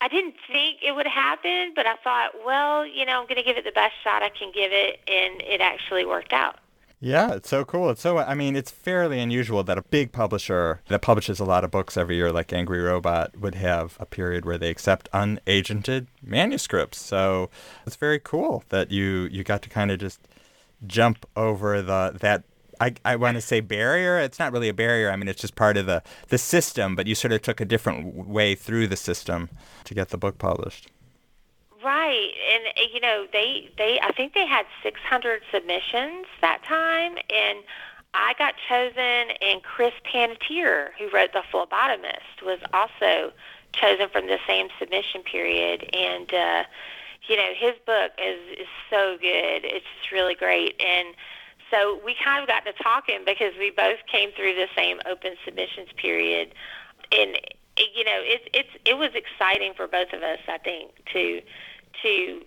I 0.00 0.08
didn't 0.08 0.34
think 0.50 0.78
it 0.82 0.94
would 0.94 1.06
happen, 1.06 1.72
but 1.76 1.86
I 1.86 1.96
thought, 2.02 2.32
well, 2.44 2.86
you 2.86 3.04
know, 3.06 3.20
I'm 3.20 3.26
going 3.26 3.36
to 3.36 3.44
give 3.44 3.56
it 3.56 3.64
the 3.64 3.72
best 3.72 3.94
shot 4.02 4.22
I 4.22 4.30
can 4.30 4.50
give 4.52 4.72
it, 4.72 5.00
and 5.06 5.40
it 5.42 5.60
actually 5.60 6.04
worked 6.04 6.32
out. 6.32 6.56
Yeah, 7.02 7.32
it's 7.32 7.48
so 7.48 7.64
cool. 7.64 7.88
It's 7.88 8.02
so, 8.02 8.18
I 8.18 8.34
mean, 8.34 8.54
it's 8.54 8.70
fairly 8.70 9.20
unusual 9.20 9.64
that 9.64 9.78
a 9.78 9.82
big 9.82 10.12
publisher 10.12 10.82
that 10.88 11.00
publishes 11.00 11.40
a 11.40 11.46
lot 11.46 11.64
of 11.64 11.70
books 11.70 11.96
every 11.96 12.16
year, 12.16 12.30
like 12.30 12.52
Angry 12.52 12.80
Robot, 12.80 13.38
would 13.38 13.54
have 13.54 13.96
a 13.98 14.04
period 14.04 14.44
where 14.44 14.58
they 14.58 14.68
accept 14.68 15.10
unagented 15.12 16.08
manuscripts. 16.22 17.00
So 17.00 17.48
it's 17.86 17.96
very 17.96 18.18
cool 18.18 18.64
that 18.68 18.90
you, 18.90 19.28
you 19.32 19.44
got 19.44 19.62
to 19.62 19.70
kind 19.70 19.90
of 19.90 19.98
just 19.98 20.20
jump 20.86 21.24
over 21.36 21.80
the 21.80 22.18
that 22.20 22.44
I, 22.80 22.94
I 23.04 23.16
want 23.16 23.36
to 23.36 23.42
say 23.42 23.60
barrier. 23.60 24.18
It's 24.18 24.38
not 24.38 24.52
really 24.52 24.68
a 24.68 24.74
barrier. 24.74 25.10
I 25.10 25.16
mean, 25.16 25.28
it's 25.28 25.40
just 25.40 25.54
part 25.54 25.78
of 25.78 25.86
the, 25.86 26.02
the 26.28 26.38
system, 26.38 26.96
but 26.96 27.06
you 27.06 27.14
sort 27.14 27.32
of 27.32 27.40
took 27.40 27.60
a 27.60 27.66
different 27.66 28.28
way 28.28 28.54
through 28.54 28.88
the 28.88 28.96
system 28.96 29.48
to 29.84 29.94
get 29.94 30.10
the 30.10 30.18
book 30.18 30.38
published. 30.38 30.88
Right, 31.82 32.32
and 32.52 32.64
uh, 32.66 32.82
you 32.92 33.00
know 33.00 33.26
they 33.32 33.70
they 33.78 33.98
I 34.02 34.12
think 34.12 34.34
they 34.34 34.46
had 34.46 34.66
600 34.82 35.42
submissions 35.50 36.26
that 36.42 36.62
time, 36.64 37.16
and 37.30 37.58
I 38.12 38.34
got 38.38 38.54
chosen, 38.68 39.36
and 39.40 39.62
Chris 39.62 39.92
Panatier, 40.04 40.90
who 40.98 41.08
wrote 41.10 41.32
The 41.32 41.42
Phlebotomist, 41.52 42.44
was 42.44 42.58
also 42.72 43.32
chosen 43.72 44.08
from 44.10 44.26
the 44.26 44.38
same 44.46 44.68
submission 44.78 45.22
period, 45.22 45.88
and 45.94 46.32
uh, 46.34 46.64
you 47.28 47.36
know 47.36 47.52
his 47.56 47.74
book 47.86 48.12
is 48.18 48.40
is 48.58 48.68
so 48.90 49.16
good. 49.20 49.64
It's 49.64 49.86
just 50.00 50.12
really 50.12 50.34
great, 50.34 50.80
and 50.84 51.14
so 51.70 52.00
we 52.04 52.14
kind 52.22 52.42
of 52.42 52.48
got 52.48 52.64
to 52.66 52.72
talking 52.82 53.20
because 53.24 53.52
we 53.58 53.70
both 53.70 53.98
came 54.10 54.32
through 54.32 54.54
the 54.54 54.68
same 54.76 55.00
open 55.08 55.34
submissions 55.44 55.88
period, 55.96 56.52
and 57.12 57.38
you 57.94 58.04
know 58.04 58.20
it's 58.20 58.44
it's 58.52 58.70
it 58.84 58.98
was 58.98 59.10
exciting 59.14 59.72
for 59.74 59.86
both 59.86 60.12
of 60.12 60.22
us. 60.22 60.40
I 60.48 60.58
think 60.58 60.90
to 61.12 61.40
to 62.02 62.42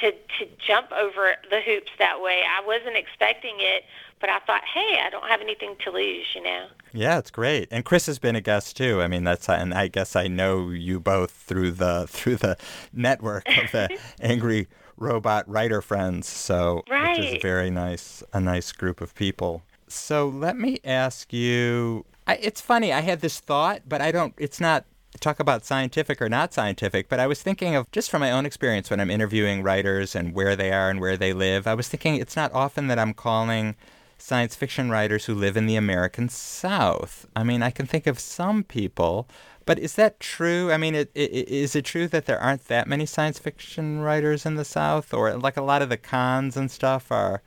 to 0.00 0.12
to 0.12 0.46
jump 0.64 0.92
over 0.92 1.34
the 1.50 1.60
hoops 1.60 1.90
that 1.98 2.20
way. 2.20 2.42
I 2.48 2.64
wasn't 2.64 2.96
expecting 2.96 3.56
it, 3.58 3.84
but 4.20 4.30
I 4.30 4.38
thought, 4.40 4.62
hey, 4.64 5.00
I 5.04 5.10
don't 5.10 5.28
have 5.28 5.40
anything 5.40 5.76
to 5.84 5.90
lose, 5.90 6.26
you 6.34 6.42
know. 6.42 6.66
Yeah, 6.92 7.18
it's 7.18 7.30
great. 7.30 7.68
And 7.70 7.84
Chris 7.84 8.06
has 8.06 8.18
been 8.18 8.36
a 8.36 8.40
guest 8.40 8.76
too. 8.76 9.02
I 9.02 9.08
mean, 9.08 9.24
that's 9.24 9.48
and 9.48 9.74
I 9.74 9.88
guess 9.88 10.16
I 10.16 10.26
know 10.28 10.70
you 10.70 11.00
both 11.00 11.30
through 11.30 11.72
the 11.72 12.06
through 12.08 12.36
the 12.36 12.56
network 12.92 13.46
of 13.48 13.72
the 13.72 13.98
angry 14.20 14.68
robot 14.96 15.48
writer 15.48 15.82
friends. 15.82 16.28
So, 16.28 16.82
right. 16.90 17.18
which 17.18 17.26
is 17.26 17.42
very 17.42 17.70
nice, 17.70 18.22
a 18.32 18.40
nice 18.40 18.72
group 18.72 19.00
of 19.00 19.14
people. 19.14 19.62
So, 19.88 20.28
let 20.28 20.56
me 20.56 20.80
ask 20.84 21.32
you. 21.32 22.04
I, 22.26 22.36
it's 22.36 22.60
funny. 22.60 22.92
I 22.92 23.00
had 23.00 23.20
this 23.20 23.40
thought, 23.40 23.82
but 23.88 24.00
I 24.02 24.12
don't. 24.12 24.34
It's 24.36 24.60
not 24.60 24.84
talk 25.20 25.40
about 25.40 25.64
scientific 25.64 26.20
or 26.22 26.28
not 26.28 26.52
scientific, 26.52 27.08
but 27.08 27.20
I 27.20 27.26
was 27.26 27.42
thinking 27.42 27.74
of 27.74 27.90
just 27.90 28.10
from 28.10 28.20
my 28.20 28.30
own 28.30 28.46
experience 28.46 28.90
when 28.90 29.00
I'm 29.00 29.10
interviewing 29.10 29.62
writers 29.62 30.14
and 30.14 30.34
where 30.34 30.56
they 30.56 30.72
are 30.72 30.90
and 30.90 31.00
where 31.00 31.16
they 31.16 31.32
live. 31.32 31.66
I 31.66 31.74
was 31.74 31.88
thinking 31.88 32.16
it's 32.16 32.36
not 32.36 32.52
often 32.52 32.86
that 32.88 32.98
I'm 32.98 33.14
calling 33.14 33.76
science 34.18 34.54
fiction 34.54 34.90
writers 34.90 35.24
who 35.24 35.34
live 35.34 35.56
in 35.56 35.66
the 35.66 35.76
American 35.76 36.28
South. 36.28 37.26
I 37.36 37.44
mean, 37.44 37.62
I 37.62 37.70
can 37.70 37.86
think 37.86 38.06
of 38.06 38.18
some 38.18 38.64
people, 38.64 39.28
but 39.64 39.78
is 39.78 39.94
that 39.94 40.18
true? 40.20 40.72
I 40.72 40.76
mean, 40.76 40.94
it, 40.94 41.10
it, 41.14 41.48
is 41.48 41.76
it 41.76 41.84
true 41.84 42.08
that 42.08 42.26
there 42.26 42.40
aren't 42.40 42.66
that 42.66 42.88
many 42.88 43.06
science 43.06 43.38
fiction 43.38 44.00
writers 44.00 44.44
in 44.44 44.56
the 44.56 44.64
South, 44.64 45.14
or 45.14 45.36
like 45.36 45.56
a 45.56 45.62
lot 45.62 45.82
of 45.82 45.88
the 45.88 45.96
cons 45.96 46.56
and 46.56 46.70
stuff 46.70 47.12
are 47.12 47.42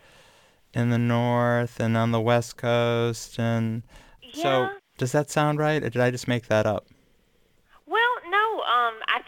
in 0.74 0.90
the 0.90 0.98
North 0.98 1.80
and 1.80 1.98
on 1.98 2.12
the 2.12 2.22
West 2.22 2.58
Coast, 2.58 3.38
and 3.40 3.84
yeah. 4.22 4.44
so 4.44 4.70
does 4.98 5.12
that 5.12 5.30
sound 5.30 5.60
right, 5.60 5.84
or 5.84 5.90
did 5.90 6.02
I 6.02 6.12
just 6.12 6.28
make 6.28 6.48
that 6.48 6.66
up? 6.66 6.86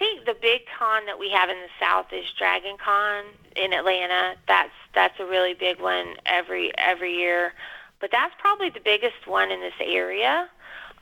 Think 0.04 0.26
the 0.26 0.36
big 0.42 0.64
con 0.78 1.06
that 1.06 1.18
we 1.18 1.30
have 1.30 1.50
in 1.50 1.56
the 1.56 1.70
South 1.80 2.08
is 2.12 2.26
Dragon 2.38 2.76
Con 2.76 3.24
in 3.56 3.72
Atlanta. 3.72 4.36
That's 4.50 4.74
that's 4.94 5.18
a 5.18 5.26
really 5.26 5.54
big 5.54 5.80
one 5.80 6.16
every 6.26 6.78
every 6.78 7.16
year, 7.16 7.54
but 8.02 8.12
that's 8.12 8.34
probably 8.38 8.70
the 8.70 8.82
biggest 8.84 9.26
one 9.28 9.50
in 9.50 9.62
this 9.62 9.80
area. 9.80 10.50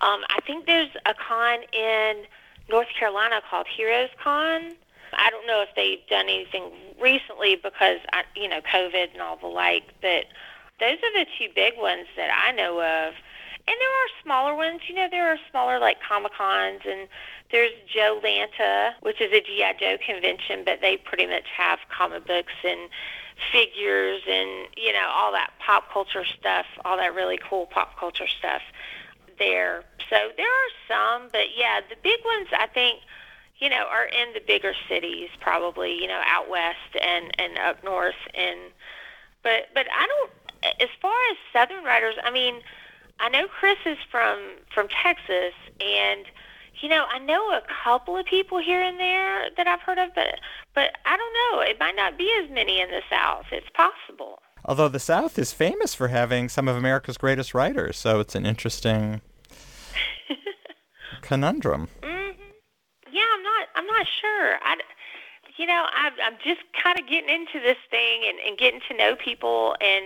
Um, 0.01 0.21
I 0.29 0.39
think 0.45 0.67
there's 0.67 0.91
a 1.07 1.15
con 1.15 1.61
in 1.73 2.25
North 2.69 2.89
Carolina 2.95 3.41
called 3.49 3.65
Heroes 3.75 4.11
Con. 4.23 4.75
I 5.13 5.31
don't 5.31 5.47
know 5.47 5.63
if 5.67 5.69
they've 5.75 6.07
done 6.07 6.25
anything 6.29 6.71
recently 7.01 7.55
because 7.55 8.01
I, 8.13 8.21
you 8.35 8.47
know 8.47 8.61
COVID 8.61 9.13
and 9.13 9.21
all 9.23 9.37
the 9.37 9.47
like, 9.47 9.95
but 10.03 10.25
those 10.79 10.97
are 11.01 11.13
the 11.17 11.25
two 11.39 11.47
big 11.55 11.73
ones 11.75 12.05
that 12.17 12.29
I 12.31 12.51
know 12.51 12.79
of. 12.79 13.15
And 13.67 13.75
there 13.79 13.89
are 13.89 14.09
smaller 14.23 14.55
ones. 14.55 14.81
You 14.87 14.95
know, 14.95 15.07
there 15.09 15.27
are 15.31 15.37
smaller 15.49 15.79
like 15.79 15.97
Comic 16.07 16.33
Cons 16.33 16.81
and 16.85 17.07
there's 17.51 17.71
JoeLanta, 17.95 18.93
which 19.01 19.21
is 19.21 19.31
a 19.31 19.41
G.I. 19.41 19.73
Joe 19.79 19.97
convention, 20.05 20.63
but 20.65 20.79
they 20.81 20.97
pretty 20.97 21.27
much 21.27 21.45
have 21.55 21.79
comic 21.95 22.25
books 22.25 22.53
and 22.63 22.89
figures 23.51 24.21
and, 24.27 24.67
you 24.77 24.93
know, 24.93 25.07
all 25.09 25.31
that 25.31 25.51
pop 25.59 25.91
culture 25.91 26.25
stuff, 26.25 26.65
all 26.85 26.97
that 26.97 27.13
really 27.13 27.37
cool 27.37 27.65
pop 27.65 27.97
culture 27.97 28.27
stuff 28.27 28.61
there. 29.39 29.83
So 30.09 30.17
there 30.37 30.47
are 30.47 30.69
some, 30.87 31.29
but 31.31 31.57
yeah, 31.57 31.81
the 31.89 31.95
big 32.01 32.19
ones 32.25 32.47
I 32.57 32.67
think, 32.67 32.99
you 33.59 33.69
know, 33.69 33.85
are 33.89 34.05
in 34.05 34.33
the 34.33 34.41
bigger 34.45 34.73
cities 34.87 35.29
probably, 35.39 35.93
you 35.93 36.07
know, 36.07 36.21
out 36.25 36.49
west 36.49 36.95
and, 37.01 37.31
and 37.39 37.57
up 37.57 37.83
north 37.83 38.15
and 38.33 38.59
but 39.43 39.69
but 39.73 39.87
I 39.91 40.07
don't 40.07 40.31
as 40.79 40.89
far 41.01 41.15
as 41.31 41.37
southern 41.51 41.83
writers, 41.83 42.15
I 42.23 42.31
mean, 42.31 42.61
I 43.19 43.29
know 43.29 43.47
Chris 43.47 43.77
is 43.85 43.97
from 44.09 44.39
from 44.73 44.87
Texas 44.87 45.53
and 45.79 46.25
you 46.81 46.89
know, 46.89 47.05
I 47.09 47.19
know 47.19 47.51
a 47.51 47.61
couple 47.83 48.17
of 48.17 48.25
people 48.25 48.59
here 48.59 48.81
and 48.81 48.99
there 48.99 49.49
that 49.55 49.67
I've 49.67 49.81
heard 49.81 49.99
of, 49.99 50.09
but 50.15 50.39
but 50.73 50.91
I 51.05 51.17
don't 51.17 51.33
know. 51.33 51.61
It 51.61 51.79
might 51.79 51.95
not 51.95 52.17
be 52.17 52.31
as 52.43 52.49
many 52.49 52.81
in 52.81 52.89
the 52.89 53.01
South. 53.09 53.45
It's 53.51 53.69
possible. 53.73 54.39
Although 54.65 54.89
the 54.89 54.99
South 54.99 55.39
is 55.39 55.53
famous 55.53 55.93
for 55.93 56.09
having 56.09 56.49
some 56.49 56.67
of 56.67 56.75
America's 56.75 57.17
greatest 57.17 57.53
writers, 57.53 57.97
so 57.97 58.19
it's 58.19 58.35
an 58.35 58.45
interesting 58.45 59.21
conundrum. 61.21 61.87
Mm-hmm. 62.01 62.41
Yeah, 63.11 63.25
I'm 63.33 63.43
not. 63.43 63.67
I'm 63.75 63.87
not 63.87 64.07
sure. 64.19 64.55
I, 64.63 64.77
you 65.57 65.65
know, 65.65 65.85
I'm, 65.95 66.13
I'm 66.23 66.37
just 66.43 66.61
kind 66.81 66.99
of 66.99 67.07
getting 67.07 67.29
into 67.29 67.59
this 67.59 67.77
thing 67.89 68.21
and, 68.27 68.37
and 68.47 68.57
getting 68.57 68.81
to 68.89 68.97
know 68.97 69.15
people 69.15 69.75
and 69.81 70.05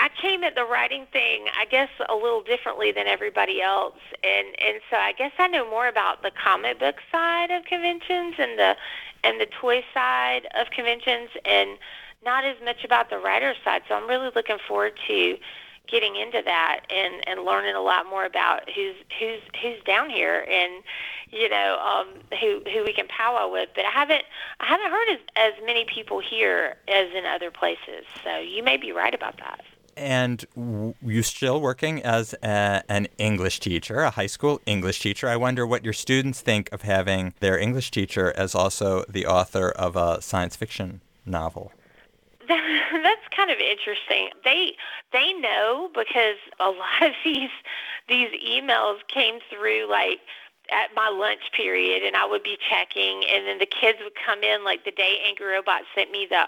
I 0.00 0.10
came 0.22 0.44
at 0.44 0.54
the 0.54 0.64
writing 0.64 1.06
thing, 1.12 1.46
I 1.58 1.64
guess, 1.64 1.88
a 2.08 2.14
little 2.14 2.40
differently 2.40 2.92
than 2.92 3.08
everybody 3.08 3.60
else, 3.60 3.98
and 4.22 4.46
and 4.64 4.80
so 4.88 4.96
I 4.96 5.10
guess 5.10 5.32
I 5.38 5.48
know 5.48 5.68
more 5.68 5.88
about 5.88 6.22
the 6.22 6.30
comic 6.30 6.78
book 6.78 6.96
side 7.10 7.50
of 7.50 7.64
conventions 7.64 8.36
and 8.38 8.56
the 8.56 8.76
and 9.24 9.40
the 9.40 9.46
toy 9.46 9.84
side 9.92 10.46
of 10.54 10.70
conventions, 10.70 11.30
and 11.44 11.78
not 12.24 12.44
as 12.44 12.56
much 12.64 12.84
about 12.84 13.10
the 13.10 13.18
writer 13.18 13.54
side. 13.64 13.82
So 13.88 13.96
I'm 13.96 14.08
really 14.08 14.30
looking 14.36 14.58
forward 14.68 14.92
to 15.08 15.36
getting 15.88 16.14
into 16.14 16.42
that 16.44 16.82
and 16.90 17.26
and 17.26 17.44
learning 17.44 17.74
a 17.74 17.80
lot 17.80 18.06
more 18.06 18.24
about 18.24 18.70
who's 18.70 18.94
who's 19.18 19.40
who's 19.60 19.82
down 19.84 20.10
here 20.10 20.46
and 20.48 20.84
you 21.30 21.48
know 21.48 21.76
um 21.80 22.08
who 22.38 22.62
who 22.72 22.84
we 22.84 22.92
can 22.92 23.08
powwow 23.08 23.50
with. 23.50 23.70
But 23.74 23.84
i 23.84 23.90
haven't 23.90 24.22
i 24.60 24.66
haven't 24.66 24.92
heard 24.92 25.08
as 25.08 25.18
as 25.34 25.52
many 25.66 25.86
people 25.92 26.20
here 26.20 26.76
as 26.86 27.08
in 27.16 27.26
other 27.26 27.50
places. 27.50 28.04
So 28.22 28.38
you 28.38 28.62
may 28.62 28.76
be 28.76 28.92
right 28.92 29.12
about 29.14 29.38
that 29.38 29.64
and 29.98 30.44
w- 30.54 30.94
you 31.02 31.22
still 31.22 31.60
working 31.60 32.02
as 32.02 32.34
a, 32.42 32.82
an 32.88 33.08
English 33.18 33.60
teacher, 33.60 34.00
a 34.00 34.10
high 34.10 34.26
school 34.26 34.60
English 34.66 35.00
teacher. 35.00 35.28
I 35.28 35.36
wonder 35.36 35.66
what 35.66 35.84
your 35.84 35.92
students 35.92 36.40
think 36.40 36.72
of 36.72 36.82
having 36.82 37.34
their 37.40 37.58
English 37.58 37.90
teacher 37.90 38.32
as 38.36 38.54
also 38.54 39.04
the 39.08 39.26
author 39.26 39.70
of 39.70 39.96
a 39.96 40.22
science 40.22 40.56
fiction 40.56 41.00
novel. 41.26 41.72
That's 42.48 43.28
kind 43.36 43.50
of 43.50 43.58
interesting. 43.58 44.30
They 44.44 44.72
they 45.12 45.32
know 45.34 45.90
because 45.94 46.36
a 46.60 46.70
lot 46.70 47.02
of 47.02 47.12
these 47.24 47.50
these 48.08 48.30
emails 48.46 48.98
came 49.08 49.40
through 49.50 49.88
like 49.90 50.20
at 50.70 50.94
my 50.94 51.08
lunch 51.08 51.52
period 51.56 52.02
and 52.02 52.16
I 52.16 52.26
would 52.26 52.42
be 52.42 52.58
checking 52.68 53.22
and 53.30 53.46
then 53.46 53.58
the 53.58 53.66
kids 53.66 53.98
would 54.02 54.14
come 54.14 54.42
in 54.42 54.64
like 54.64 54.84
the 54.84 54.90
day 54.90 55.18
Angry 55.26 55.46
Robot 55.46 55.82
sent 55.94 56.10
me 56.10 56.26
the 56.28 56.46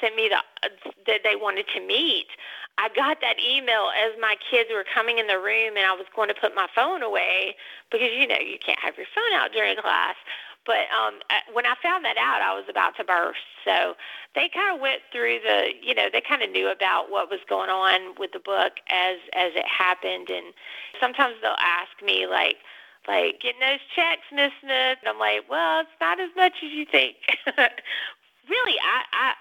sent 0.00 0.16
me 0.16 0.28
the 0.28 0.38
uh, 0.66 0.70
that 1.06 1.20
they 1.24 1.36
wanted 1.36 1.66
to 1.74 1.80
meet. 1.80 2.26
I 2.78 2.88
got 2.96 3.20
that 3.20 3.36
email 3.38 3.90
as 3.94 4.12
my 4.20 4.36
kids 4.50 4.70
were 4.72 4.84
coming 4.84 5.18
in 5.18 5.26
the 5.26 5.38
room 5.38 5.76
and 5.76 5.86
I 5.86 5.92
was 5.92 6.06
going 6.14 6.28
to 6.28 6.34
put 6.34 6.54
my 6.54 6.66
phone 6.74 7.02
away 7.02 7.54
because 7.90 8.10
you 8.16 8.26
know 8.26 8.38
you 8.38 8.58
can't 8.58 8.80
have 8.80 8.96
your 8.96 9.06
phone 9.14 9.32
out 9.34 9.52
during 9.52 9.76
class. 9.76 10.16
But 10.64 10.86
um, 10.94 11.14
when 11.52 11.66
I 11.66 11.74
found 11.82 12.04
that 12.04 12.16
out, 12.16 12.40
I 12.40 12.54
was 12.54 12.64
about 12.70 12.96
to 12.96 13.04
burst. 13.04 13.42
So 13.64 13.94
they 14.34 14.48
kind 14.48 14.74
of 14.74 14.80
went 14.80 15.02
through 15.10 15.40
the, 15.42 15.70
you 15.82 15.94
know, 15.94 16.06
they 16.12 16.20
kind 16.20 16.42
of 16.42 16.50
knew 16.50 16.70
about 16.70 17.10
what 17.10 17.30
was 17.30 17.40
going 17.48 17.68
on 17.68 18.14
with 18.18 18.30
the 18.32 18.38
book 18.38 18.78
as 18.88 19.18
as 19.34 19.52
it 19.56 19.66
happened. 19.66 20.30
And 20.30 20.54
sometimes 21.00 21.34
they'll 21.42 21.58
ask 21.58 21.90
me 22.04 22.26
like, 22.28 22.58
like 23.08 23.40
getting 23.40 23.60
those 23.60 23.82
checks, 23.94 24.22
Miss 24.30 24.52
Smith. 24.60 24.98
And 25.02 25.08
I'm 25.08 25.18
like, 25.18 25.50
well, 25.50 25.80
it's 25.80 25.98
not 26.00 26.20
as 26.20 26.30
much 26.36 26.54
as 26.62 26.70
you 26.70 26.86
think. 26.86 27.16
really, 28.48 28.78
I, 28.78 29.02
I 29.12 29.32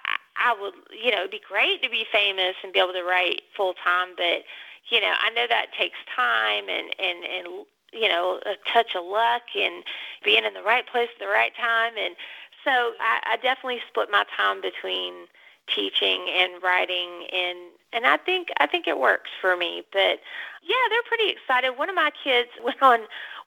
I 0.41 0.55
would, 0.59 0.73
you 0.91 1.11
know, 1.11 1.19
it'd 1.19 1.31
be 1.31 1.41
great 1.47 1.83
to 1.83 1.89
be 1.89 2.05
famous 2.11 2.55
and 2.63 2.73
be 2.73 2.79
able 2.79 2.93
to 2.93 3.03
write 3.03 3.43
full 3.55 3.73
time, 3.73 4.09
but 4.17 4.43
you 4.89 4.99
know, 4.99 5.13
I 5.19 5.29
know 5.29 5.45
that 5.47 5.67
takes 5.77 5.97
time 6.15 6.65
and 6.69 6.93
and 6.99 7.23
and 7.23 7.65
you 7.93 8.07
know, 8.07 8.39
a 8.45 8.55
touch 8.71 8.95
of 8.95 9.05
luck 9.05 9.43
and 9.55 9.83
being 10.23 10.45
in 10.45 10.53
the 10.53 10.63
right 10.63 10.87
place 10.87 11.09
at 11.13 11.19
the 11.19 11.31
right 11.31 11.51
time, 11.55 11.93
and 11.97 12.15
so 12.63 12.93
I, 12.99 13.33
I 13.33 13.37
definitely 13.37 13.81
split 13.87 14.09
my 14.11 14.23
time 14.35 14.61
between 14.61 15.27
teaching 15.67 16.27
and 16.29 16.61
writing 16.63 17.27
and 17.31 17.57
and 17.93 18.05
I 18.05 18.17
think 18.17 18.49
I 18.59 18.67
think 18.67 18.87
it 18.87 18.99
works 18.99 19.29
for 19.39 19.57
me. 19.57 19.83
But 19.91 20.19
yeah, 20.63 20.83
they're 20.89 21.03
pretty 21.07 21.29
excited. 21.29 21.77
One 21.77 21.89
of 21.89 21.95
my 21.95 22.11
kids 22.23 22.49
went 22.63 22.81
on 22.81 23.01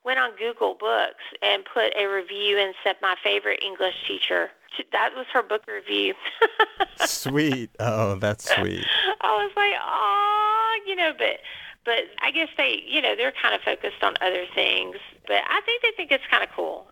went 0.05 0.19
on 0.19 0.37
Google 0.37 0.75
Books 0.75 1.25
and 1.43 1.65
put 1.65 1.95
a 1.97 2.07
review 2.07 2.59
and 2.59 2.75
said 2.85 2.97
my 3.01 3.17
favorite 3.23 3.63
English 3.65 3.95
teacher 4.07 4.51
that 4.93 5.11
was 5.17 5.27
her 5.33 5.43
book 5.43 5.63
review. 5.67 6.15
sweet. 7.07 7.71
Oh, 7.81 8.17
that's 8.17 8.53
sweet. 8.55 8.85
I 9.21 9.35
was 9.37 9.53
like, 9.57 9.75
oh, 9.83 10.79
you 10.87 10.97
know, 10.97 11.13
but 11.17 11.41
but 11.85 12.05
I 12.23 12.31
guess 12.31 12.49
they, 12.57 12.83
you 12.87 13.03
know, 13.03 13.15
they're 13.15 13.33
kind 13.41 13.55
of 13.55 13.61
focused 13.61 14.03
on 14.03 14.15
other 14.21 14.47
things. 14.55 14.97
But 15.27 15.43
I 15.49 15.61
think 15.67 15.83
they 15.83 15.91
think 15.97 16.11
it's 16.13 16.25
kind 16.31 16.43
of 16.43 16.51
cool. 16.55 16.87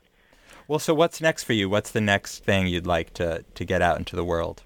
Well, 0.68 0.78
so 0.78 0.94
what's 0.94 1.20
next 1.20 1.44
for 1.44 1.54
you? 1.54 1.68
What's 1.68 1.90
the 1.90 2.00
next 2.00 2.44
thing 2.44 2.66
you'd 2.66 2.86
like 2.86 3.14
to 3.14 3.44
to 3.54 3.64
get 3.64 3.82
out 3.82 3.98
into 3.98 4.16
the 4.16 4.24
world? 4.24 4.62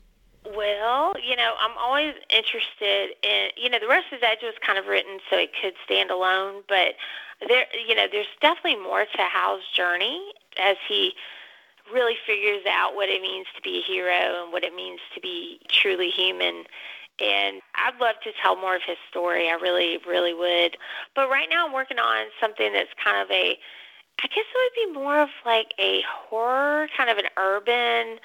Well, 0.55 1.15
you 1.23 1.37
know, 1.37 1.55
I'm 1.61 1.77
always 1.79 2.15
interested 2.31 3.17
in, 3.23 3.49
you 3.57 3.69
know, 3.69 3.79
the 3.79 3.89
Rush's 3.89 4.23
Edge 4.23 4.43
was 4.43 4.55
kind 4.65 4.79
of 4.79 4.87
written 4.87 5.19
so 5.29 5.37
it 5.37 5.51
could 5.61 5.75
stand 5.85 6.11
alone, 6.11 6.63
but 6.69 6.95
there, 7.49 7.67
you 7.87 7.95
know, 7.95 8.07
there's 8.11 8.27
definitely 8.41 8.77
more 8.77 9.05
to 9.05 9.23
Hal's 9.23 9.63
journey 9.75 10.33
as 10.57 10.77
he 10.89 11.13
really 11.93 12.17
figures 12.27 12.63
out 12.69 12.95
what 12.95 13.09
it 13.09 13.23
means 13.23 13.47
to 13.55 13.63
be 13.63 13.79
a 13.79 13.83
hero 13.83 14.43
and 14.43 14.53
what 14.53 14.65
it 14.65 14.75
means 14.75 15.01
to 15.15 15.21
be 15.21 15.61
truly 15.69 16.11
human. 16.11 16.65
And 17.19 17.63
I'd 17.75 17.99
love 18.01 18.17
to 18.25 18.31
tell 18.43 18.57
more 18.57 18.77
of 18.77 18.83
his 18.87 18.99
story. 19.11 19.49
I 19.49 19.55
really, 19.55 19.99
really 20.07 20.35
would. 20.35 20.77
But 21.15 21.31
right 21.31 21.49
now 21.51 21.67
I'm 21.67 21.73
working 21.73 21.99
on 21.99 22.27
something 22.41 22.73
that's 22.73 22.91
kind 23.03 23.23
of 23.23 23.31
a, 23.31 23.59
I 24.23 24.27
guess 24.27 24.45
it 24.55 24.87
would 24.87 24.95
be 24.95 25.01
more 25.01 25.21
of 25.21 25.31
like 25.45 25.73
a 25.79 26.03
horror, 26.07 26.89
kind 26.97 27.09
of 27.09 27.19
an 27.19 27.27
urban 27.39 28.19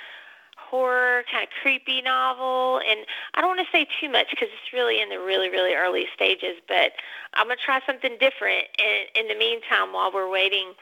horror, 0.57 1.23
kind 1.31 1.43
of 1.43 1.49
creepy 1.61 2.01
novel. 2.01 2.81
And 2.87 3.05
I 3.35 3.41
don't 3.41 3.55
want 3.55 3.59
to 3.59 3.77
say 3.77 3.87
too 3.99 4.09
much 4.09 4.27
because 4.29 4.47
it's 4.51 4.73
really 4.73 5.01
in 5.01 5.09
the 5.09 5.19
really, 5.19 5.49
really 5.49 5.73
early 5.73 6.07
stages. 6.13 6.57
But 6.67 6.93
I'm 7.33 7.47
going 7.47 7.57
to 7.57 7.63
try 7.63 7.81
something 7.85 8.17
different 8.19 8.65
in, 8.79 9.23
in 9.23 9.27
the 9.27 9.35
meantime 9.35 9.93
while 9.93 10.11
we're 10.13 10.29
waiting 10.29 10.73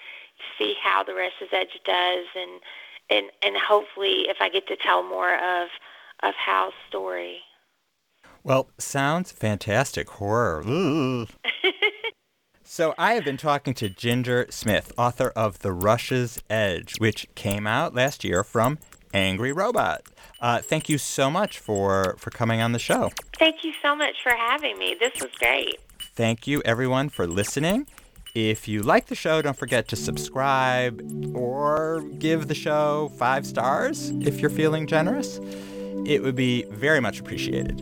see 0.58 0.76
how 0.82 1.04
the 1.04 1.14
Rush's 1.14 1.50
Edge 1.52 1.80
does. 1.86 2.26
And, 2.36 2.62
and, 3.10 3.26
and 3.44 3.56
hopefully 3.58 4.26
if 4.28 4.38
I 4.40 4.50
get 4.50 4.68
to 4.68 4.76
tell 4.76 5.04
more 5.04 5.36
of, 5.36 5.70
of 6.24 6.34
Hal's 6.36 6.74
story. 6.88 7.40
Well, 8.44 8.70
sounds 8.78 9.32
fantastic. 9.32 10.10
Horror. 10.10 10.64
so 12.64 12.94
I 12.98 13.14
have 13.14 13.26
been 13.26 13.38
talking 13.38 13.74
to 13.76 13.90
Ginger 13.90 14.48
Smith, 14.50 14.94
author 14.98 15.32
of 15.36 15.60
The 15.60 15.74
Rush's 15.74 16.40
Edge, 16.50 16.96
which 17.00 17.28
came 17.36 17.68
out 17.68 17.94
last 17.94 18.24
year 18.24 18.44
from 18.44 18.80
Angry 19.14 19.52
Robot. 19.52 20.04
Uh, 20.40 20.62
thank 20.62 20.88
you 20.88 20.98
so 20.98 21.30
much 21.30 21.60
for, 21.60 22.16
for 22.18 22.30
coming 22.30 22.62
on 22.62 22.72
the 22.72 22.80
show. 22.80 23.12
Thank 23.38 23.64
you 23.64 23.74
so 23.82 23.96
much 23.96 24.16
for 24.24 24.32
having 24.32 24.78
me. 24.78 24.96
This 25.00 25.14
was 25.22 25.32
great. 25.38 25.80
Thank 26.16 26.48
you, 26.48 26.62
everyone, 26.64 27.10
for 27.10 27.28
listening. 27.28 27.88
If 28.48 28.70
you 28.70 28.84
like 28.84 29.08
the 29.08 29.16
show, 29.16 29.42
don't 29.42 29.58
forget 29.58 29.90
to 29.90 29.98
subscribe 29.98 31.02
or 31.36 32.02
give 32.20 32.48
the 32.48 32.56
show 32.56 33.12
five 33.18 33.46
stars 33.46 34.12
if 34.22 34.40
you're 34.40 34.50
feeling 34.50 34.88
generous. 34.88 35.42
It 36.06 36.24
would 36.24 36.36
be 36.36 36.64
very 36.70 37.02
much 37.02 37.20
appreciated. 37.20 37.82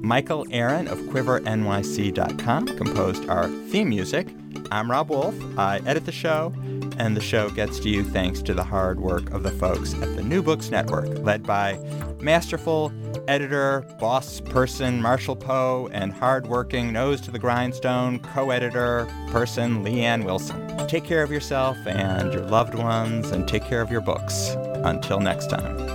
Michael 0.00 0.46
Aaron 0.52 0.86
of 0.86 0.98
QuiverNYC.com 0.98 2.66
composed 2.76 3.28
our 3.28 3.48
theme 3.68 3.88
music. 3.88 4.28
I'm 4.70 4.88
Rob 4.88 5.10
Wolf. 5.10 5.34
I 5.58 5.78
edit 5.78 6.06
the 6.06 6.12
show 6.12 6.52
and 6.98 7.16
the 7.16 7.20
show 7.20 7.50
gets 7.50 7.78
to 7.80 7.88
you 7.88 8.04
thanks 8.04 8.42
to 8.42 8.54
the 8.54 8.64
hard 8.64 9.00
work 9.00 9.30
of 9.30 9.42
the 9.42 9.50
folks 9.52 9.94
at 9.94 10.16
the 10.16 10.22
New 10.22 10.42
Books 10.42 10.70
Network, 10.70 11.08
led 11.18 11.42
by 11.42 11.78
masterful 12.20 12.92
editor, 13.28 13.84
boss 13.98 14.40
person 14.40 15.00
Marshall 15.00 15.36
Poe, 15.36 15.88
and 15.92 16.12
hardworking, 16.12 16.92
nose 16.92 17.20
to 17.22 17.30
the 17.30 17.38
grindstone 17.38 18.18
co 18.18 18.50
editor 18.50 19.06
person 19.30 19.84
Leanne 19.84 20.24
Wilson. 20.24 20.86
Take 20.88 21.04
care 21.04 21.22
of 21.22 21.30
yourself 21.30 21.76
and 21.86 22.32
your 22.32 22.42
loved 22.42 22.74
ones, 22.74 23.30
and 23.30 23.46
take 23.46 23.64
care 23.64 23.82
of 23.82 23.90
your 23.90 24.00
books. 24.00 24.56
Until 24.84 25.20
next 25.20 25.50
time. 25.50 25.85